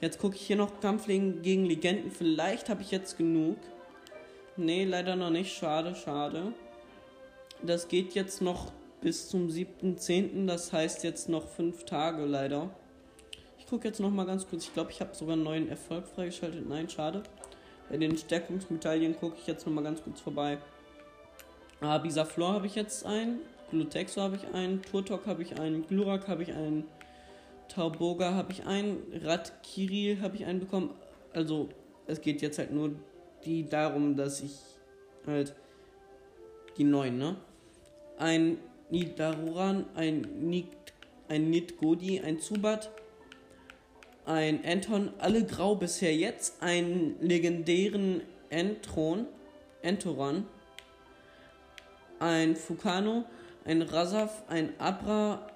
Jetzt 0.01 0.19
gucke 0.19 0.35
ich 0.35 0.41
hier 0.41 0.57
noch 0.57 0.81
Kampf 0.81 1.07
gegen 1.07 1.65
Legenden. 1.65 2.11
Vielleicht 2.11 2.67
habe 2.67 2.81
ich 2.81 2.91
jetzt 2.91 3.17
genug. 3.17 3.59
Nee, 4.57 4.83
leider 4.83 5.15
noch 5.15 5.29
nicht. 5.29 5.53
Schade, 5.53 5.95
schade. 5.95 6.51
Das 7.63 7.87
geht 7.87 8.13
jetzt 8.13 8.41
noch 8.41 8.73
bis 9.01 9.27
zum 9.27 9.49
7.10. 9.49 10.45
Das 10.45 10.71
heißt 10.71 11.03
jetzt 11.03 11.27
noch 11.27 11.47
fünf 11.47 11.83
Tage 11.85 12.25
leider. 12.25 12.69
Ich 13.59 13.67
gucke 13.67 13.87
jetzt 13.87 13.99
noch 13.99 14.11
mal 14.11 14.25
ganz 14.25 14.47
kurz. 14.47 14.65
Ich 14.65 14.73
glaube, 14.73 14.91
ich 14.91 15.01
habe 15.01 15.15
sogar 15.15 15.33
einen 15.33 15.43
neuen 15.43 15.69
Erfolg 15.69 16.07
freigeschaltet. 16.07 16.67
Nein, 16.67 16.89
schade. 16.89 17.23
Bei 17.89 17.97
den 17.97 18.17
Stärkungsmedaillen 18.17 19.17
gucke 19.19 19.37
ich 19.39 19.47
jetzt 19.47 19.65
noch 19.65 19.73
mal 19.73 19.83
ganz 19.83 20.01
kurz 20.01 20.21
vorbei. 20.21 20.57
Ah, 21.81 21.97
Bisaflor 21.97 22.53
habe 22.53 22.67
ich 22.67 22.75
jetzt 22.75 23.05
einen. 23.05 23.39
Glutexo 23.71 24.21
habe 24.21 24.35
ich 24.35 24.53
einen. 24.53 24.81
Turtok 24.81 25.25
habe 25.25 25.41
ich 25.41 25.59
einen. 25.59 25.87
Glurak 25.87 26.27
habe 26.27 26.43
ich 26.43 26.53
einen. 26.53 26.85
Tauboga 27.69 28.33
habe 28.33 28.51
ich 28.51 28.65
einen. 28.65 29.01
Radkiril 29.23 30.21
habe 30.21 30.35
ich 30.35 30.45
einen 30.45 30.59
bekommen. 30.59 30.91
Also, 31.33 31.69
es 32.07 32.21
geht 32.21 32.41
jetzt 32.41 32.59
halt 32.59 32.71
nur 32.71 32.91
die 33.45 33.67
darum, 33.67 34.15
dass 34.15 34.41
ich 34.41 34.59
halt 35.25 35.55
die 36.77 36.83
neuen, 36.83 37.17
ne? 37.17 37.37
Ein 38.17 38.57
Nidaruran, 38.91 39.85
ein, 39.95 40.27
Nik, 40.41 40.67
ein 41.27 41.49
Nidgodi, 41.49 42.19
ein 42.19 42.39
Zubat, 42.39 42.91
ein 44.25 44.63
Anton, 44.65 45.11
alle 45.17 45.45
grau 45.45 45.75
bisher 45.75 46.15
jetzt, 46.15 46.61
einen 46.61 47.15
legendären 47.21 48.21
Entron, 48.49 49.25
Entoran, 49.81 50.45
ein 52.19 52.55
Fukano, 52.55 53.25
ein 53.65 53.81
Rasaf, 53.81 54.43
ein 54.47 54.79
Abra, 54.79 55.47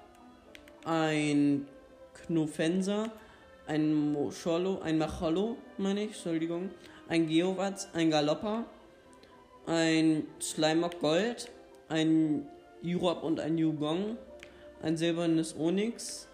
ein 0.84 1.66
Knofensa, 2.14 3.12
ein 3.66 4.12
Moscholo, 4.12 4.80
ein 4.80 4.98
Macholo, 4.98 5.56
meine 5.76 6.04
ich, 6.04 6.12
Entschuldigung, 6.12 6.70
ein 7.08 7.26
Geowatz, 7.26 7.88
ein 7.92 8.10
Galopper, 8.10 8.64
ein 9.66 10.26
Schleimok 10.40 11.00
Gold, 11.00 11.50
ein 11.88 12.46
Europe 12.84 13.24
und 13.24 13.40
ein 13.40 13.58
Yugong, 13.58 14.16
ein 14.82 14.96
silbernes 14.96 15.56
Onyx, 15.58 16.28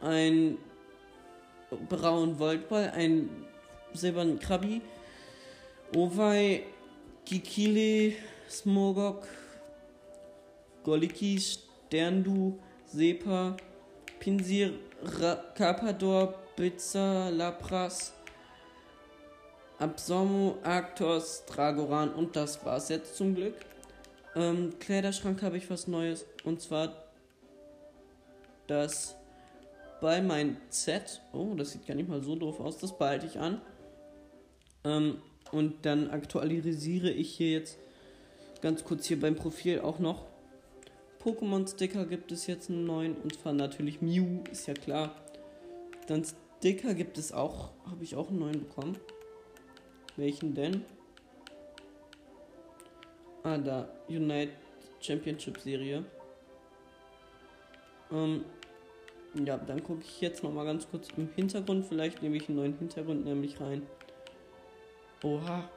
ein 0.00 0.58
braun 1.88 2.38
Voltball, 2.38 2.90
ein 2.94 3.28
silbernen 3.92 4.38
Krabi, 4.38 4.80
Ovai, 5.94 6.64
Kikili, 7.24 8.16
Smogok, 8.48 9.26
Goliki, 10.82 11.40
Sterndu, 11.40 12.58
Sepa, 12.86 13.56
Pinsir, 14.20 14.74
Carpador, 15.54 16.34
Blitzer, 16.56 17.30
Lapras, 17.30 18.12
Absormo, 19.78 20.58
Arctos, 20.62 21.44
Dragoran 21.46 22.12
und 22.14 22.36
das 22.36 22.64
war's 22.64 22.88
jetzt 22.88 23.16
zum 23.16 23.34
Glück. 23.34 23.56
Ähm, 24.36 24.78
Kleiderschrank 24.78 25.42
habe 25.42 25.56
ich 25.56 25.70
was 25.70 25.86
Neues. 25.86 26.26
Und 26.44 26.60
zwar 26.60 27.04
das 28.66 29.16
bei 30.00 30.20
mein 30.20 30.56
Z. 30.70 31.22
Oh, 31.32 31.54
das 31.54 31.72
sieht 31.72 31.86
gar 31.86 31.94
nicht 31.94 32.08
mal 32.08 32.22
so 32.22 32.36
doof 32.36 32.60
aus. 32.60 32.78
Das 32.78 32.96
behalte 32.96 33.26
ich 33.26 33.38
an. 33.38 33.60
Ähm, 34.84 35.18
und 35.52 35.86
dann 35.86 36.10
aktualisiere 36.10 37.10
ich 37.10 37.34
hier 37.36 37.52
jetzt 37.52 37.78
ganz 38.60 38.84
kurz 38.84 39.06
hier 39.06 39.20
beim 39.20 39.36
Profil 39.36 39.80
auch 39.80 39.98
noch. 39.98 40.26
Pokémon-Sticker 41.22 42.06
gibt 42.06 42.32
es 42.32 42.46
jetzt 42.46 42.70
einen 42.70 42.84
neuen. 42.84 43.16
Und 43.16 43.34
zwar 43.40 43.52
natürlich 43.52 44.02
Mew, 44.02 44.42
ist 44.50 44.66
ja 44.66 44.74
klar. 44.74 45.14
Dann 46.06 46.24
Sticker 46.24 46.94
gibt 46.94 47.18
es 47.18 47.32
auch. 47.32 47.70
Habe 47.86 48.04
ich 48.04 48.16
auch 48.16 48.28
einen 48.28 48.40
neuen 48.40 48.60
bekommen. 48.60 48.98
Welchen 50.16 50.54
denn? 50.54 50.84
Ah, 53.46 53.58
da. 53.58 53.86
Unite 54.08 54.52
Championship 55.00 55.58
Serie. 55.58 56.02
Ähm, 58.10 58.46
ja, 59.34 59.58
dann 59.58 59.84
gucke 59.84 60.00
ich 60.00 60.22
jetzt 60.22 60.42
noch 60.42 60.50
mal 60.50 60.64
ganz 60.64 60.88
kurz 60.88 61.08
im 61.18 61.28
Hintergrund. 61.36 61.84
Vielleicht 61.84 62.22
nehme 62.22 62.36
ich 62.36 62.48
einen 62.48 62.56
neuen 62.56 62.78
Hintergrund 62.78 63.26
nämlich 63.26 63.60
rein. 63.60 63.82
Oha. 65.22 65.68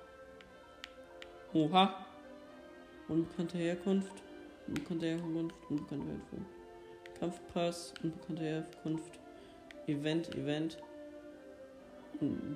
Oha. 1.53 2.05
Unbekannte 3.09 3.57
Herkunft. 3.57 4.13
Unbekannte 4.67 5.07
Herkunft. 5.07 5.55
Unbekannte 5.69 6.07
Herkunft. 6.07 6.51
Kampfpass. 7.19 7.93
Unbekannte 8.01 8.43
Herkunft. 8.43 9.19
Event, 9.87 10.33
Event. 10.35 10.77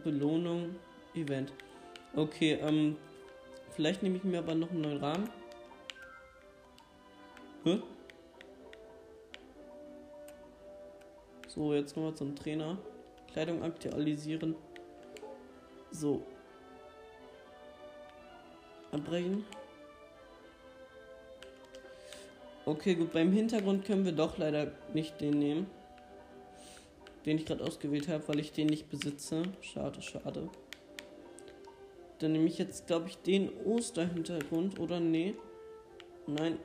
Belohnung. 0.06 0.76
Event. 1.16 1.52
Okay, 2.16 2.54
ähm. 2.62 2.96
Vielleicht 3.72 4.04
nehme 4.04 4.18
ich 4.18 4.24
mir 4.24 4.40
aber 4.40 4.54
noch 4.54 4.70
einen 4.70 4.82
neuen 4.82 4.98
Rahmen. 4.98 5.30
Hä? 7.64 7.82
So, 11.48 11.74
jetzt 11.74 11.96
nochmal 11.96 12.16
zum 12.16 12.36
Trainer. 12.36 12.78
Kleidung 13.32 13.64
aktualisieren. 13.64 14.56
So. 15.92 16.22
Abbrechen. 18.92 19.46
Okay, 22.66 22.96
gut. 22.96 23.14
Beim 23.14 23.32
Hintergrund 23.32 23.86
können 23.86 24.06
wir 24.06 24.12
doch 24.12 24.38
leider 24.38 24.72
nicht 24.94 25.20
den 25.22 25.40
nehmen. 25.40 25.68
Den 27.26 27.38
ich 27.38 27.46
gerade 27.46 27.64
ausgewählt 27.64 28.08
habe, 28.08 28.28
weil 28.28 28.40
ich 28.40 28.52
den 28.52 28.68
nicht 28.68 28.90
besitze. 28.90 29.44
Schade, 29.62 30.02
schade. 30.02 30.50
Dann 32.22 32.34
nehme 32.34 32.46
ich 32.46 32.58
jetzt, 32.58 32.88
glaube 32.88 33.08
ich, 33.08 33.18
den 33.18 33.50
Osterhintergrund, 33.66 34.80
oder? 34.80 35.00
Nee. 35.00 35.36
Nein. 36.28 36.58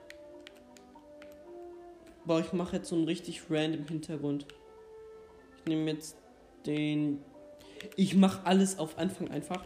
Boah, 2.25 2.41
ich 2.41 2.53
mache 2.53 2.77
jetzt 2.77 2.89
so 2.89 2.97
einen 2.97 3.05
richtig 3.05 3.43
random 3.51 3.87
Hintergrund 3.87 4.47
nehme 5.69 5.91
jetzt 5.91 6.17
den. 6.65 7.23
Ich 7.97 8.15
mache 8.15 8.45
alles 8.47 8.79
auf 8.79 8.99
Anfang 8.99 9.31
einfach. 9.31 9.65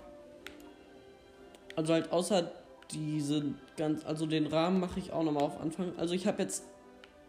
Also 1.76 1.92
halt 1.92 2.12
außer 2.12 2.50
diese 2.90 3.54
ganz. 3.76 4.04
Also 4.04 4.26
den 4.26 4.46
Rahmen 4.46 4.80
mache 4.80 4.98
ich 4.98 5.12
auch 5.12 5.22
nochmal 5.22 5.44
auf 5.44 5.60
Anfang. 5.60 5.92
Also 5.96 6.14
ich 6.14 6.26
habe 6.26 6.42
jetzt. 6.42 6.64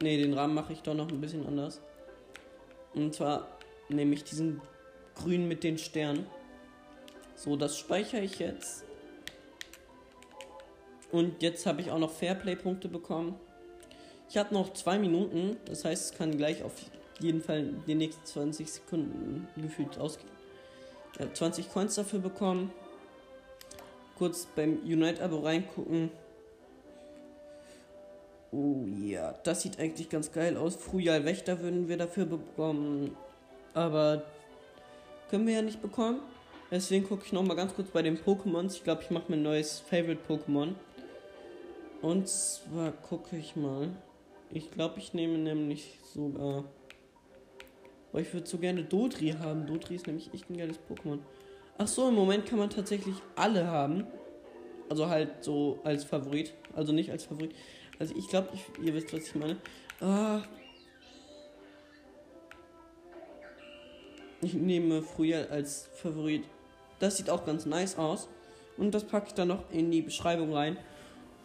Ne, 0.02 0.18
den 0.18 0.34
Rahmen 0.34 0.56
mache 0.56 0.74
ich 0.74 0.82
doch 0.82 0.96
noch 0.96 1.10
ein 1.10 1.22
bisschen 1.22 1.46
anders. 1.46 1.80
Und 2.96 3.14
zwar 3.14 3.48
nehme 3.88 4.16
ich 4.16 4.24
diesen 4.24 4.62
grün 5.16 5.48
mit 5.48 5.64
den 5.64 5.78
Sternen. 5.78 6.26
So, 7.44 7.56
das 7.56 7.76
speichere 7.76 8.22
ich 8.22 8.38
jetzt. 8.38 8.84
Und 11.12 11.42
jetzt 11.42 11.66
habe 11.66 11.82
ich 11.82 11.90
auch 11.90 11.98
noch 11.98 12.12
Fairplay-Punkte 12.12 12.88
bekommen. 12.88 13.34
Ich 14.30 14.38
hatte 14.38 14.54
noch 14.54 14.74
zwei 14.74 15.00
Minuten, 15.00 15.58
das 15.66 15.84
heißt, 15.84 16.12
es 16.12 16.18
kann 16.20 16.38
gleich 16.38 16.62
auf 16.62 16.74
jeden 17.20 17.42
Fall 17.42 17.74
die 17.88 17.96
nächsten 17.96 18.24
20 18.24 18.72
Sekunden 18.72 19.48
gefühlt 19.58 19.98
ausgehen. 19.98 20.30
Ich 21.16 21.20
habe 21.20 21.34
20 21.34 21.72
Coins 21.72 21.96
dafür 21.96 22.20
bekommen. 22.20 22.72
Kurz 24.20 24.46
beim 24.56 24.78
Unite-Abo 24.84 25.40
reingucken. 25.40 26.12
Oh 28.52 28.86
ja, 29.04 29.34
das 29.44 29.64
sieht 29.64 29.80
eigentlich 29.80 30.10
ganz 30.10 30.32
geil 30.32 30.58
aus. 30.58 30.76
Frühjahr 30.76 31.26
Wächter 31.26 31.60
würden 31.60 31.90
wir 31.90 31.98
dafür 31.98 32.28
bekommen. 32.28 33.18
Aber 33.74 34.26
können 35.32 35.48
wir 35.48 35.56
ja 35.56 35.62
nicht 35.64 35.82
bekommen. 35.82 36.22
Deswegen 36.72 37.06
gucke 37.06 37.26
ich 37.26 37.34
nochmal 37.34 37.58
ganz 37.58 37.76
kurz 37.76 37.90
bei 37.90 38.02
den 38.02 38.18
Pokémons. 38.18 38.76
Ich 38.76 38.84
glaube, 38.84 39.04
ich 39.04 39.12
mache 39.12 39.30
mir 39.30 39.38
ein 39.38 39.44
neues 39.44 39.80
Favorite-Pokémon. 39.80 40.74
Und 42.02 42.28
zwar 42.28 42.92
gucke 42.92 43.38
ich 43.38 43.56
mal. 43.56 43.90
Ich 44.50 44.72
glaube, 44.72 45.00
ich 45.00 45.14
nehme 45.14 45.38
nämlich 45.38 46.00
sogar 46.14 46.64
aber 48.12 48.22
ich 48.22 48.34
würde 48.34 48.48
so 48.48 48.58
gerne 48.58 48.84
Dodri 48.84 49.32
haben. 49.40 49.66
Dodri 49.66 49.96
ist 49.96 50.08
nämlich 50.08 50.34
echt 50.34 50.50
ein 50.50 50.58
geiles 50.58 50.78
Pokémon. 50.78 51.20
Ach 51.78 51.88
so, 51.88 52.10
im 52.10 52.16
Moment 52.16 52.46
kann 52.46 52.60
man 52.60 52.70
tatsächlich 52.70 53.16
alle 53.36 53.68
haben. 53.68 54.06
Also 54.90 55.08
halt 55.08 55.44
so 55.44 55.80
als 55.84 56.04
Favorit. 56.04 56.54
Also 56.76 56.92
nicht 56.92 57.10
als 57.12 57.24
Favorit. 57.24 57.56
Also 58.00 58.14
ich 58.18 58.28
glaube, 58.28 58.50
ihr 58.84 58.94
wisst, 58.94 59.14
was 59.14 59.28
ich 59.28 59.36
meine. 59.36 59.58
Ah. 60.02 60.42
Ich 64.42 64.54
nehme 64.56 65.02
Frühjahr 65.02 65.50
als 65.50 65.90
Favorit. 65.94 66.44
Das 67.02 67.18
sieht 67.18 67.30
auch 67.30 67.46
ganz 67.46 67.66
nice 67.66 67.98
aus. 67.98 68.30
Und 68.78 68.92
das 68.94 69.04
packe 69.04 69.28
ich 69.28 69.34
dann 69.34 69.50
noch 69.50 69.70
in 69.72 69.92
die 69.92 70.02
Beschreibung 70.02 70.54
rein. 70.54 70.78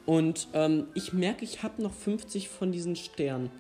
Und 0.07 0.47
ähm, 0.53 0.87
ich 0.95 1.13
merke, 1.13 1.45
ich 1.45 1.65
habe 1.65 1.83
noch 1.83 1.93
50 1.93 2.49
von 2.49 2.71
diesen 2.71 2.95
Sternen 2.95 3.51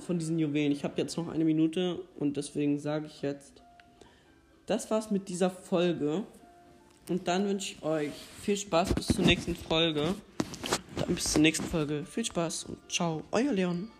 von 0.00 0.18
diesen 0.18 0.38
Juwelen. 0.38 0.72
Ich 0.72 0.84
habe 0.84 0.94
jetzt 0.96 1.16
noch 1.16 1.28
eine 1.28 1.44
Minute 1.44 2.00
und 2.18 2.36
deswegen 2.36 2.78
sage 2.78 3.06
ich 3.06 3.22
jetzt, 3.22 3.62
das 4.66 4.90
war's 4.90 5.10
mit 5.10 5.28
dieser 5.28 5.50
Folge. 5.50 6.24
Und 7.08 7.26
dann 7.26 7.46
wünsche 7.46 7.74
ich 7.74 7.82
euch 7.82 8.12
viel 8.40 8.56
Spaß 8.56 8.94
bis 8.94 9.08
zur 9.08 9.24
nächsten 9.24 9.56
Folge. 9.56 10.14
Dann 10.96 11.14
bis 11.14 11.32
zur 11.32 11.42
nächsten 11.42 11.66
Folge. 11.66 12.04
Viel 12.04 12.24
Spaß 12.24 12.64
und 12.64 12.78
ciao, 12.90 13.22
euer 13.32 13.52
Leon. 13.52 13.90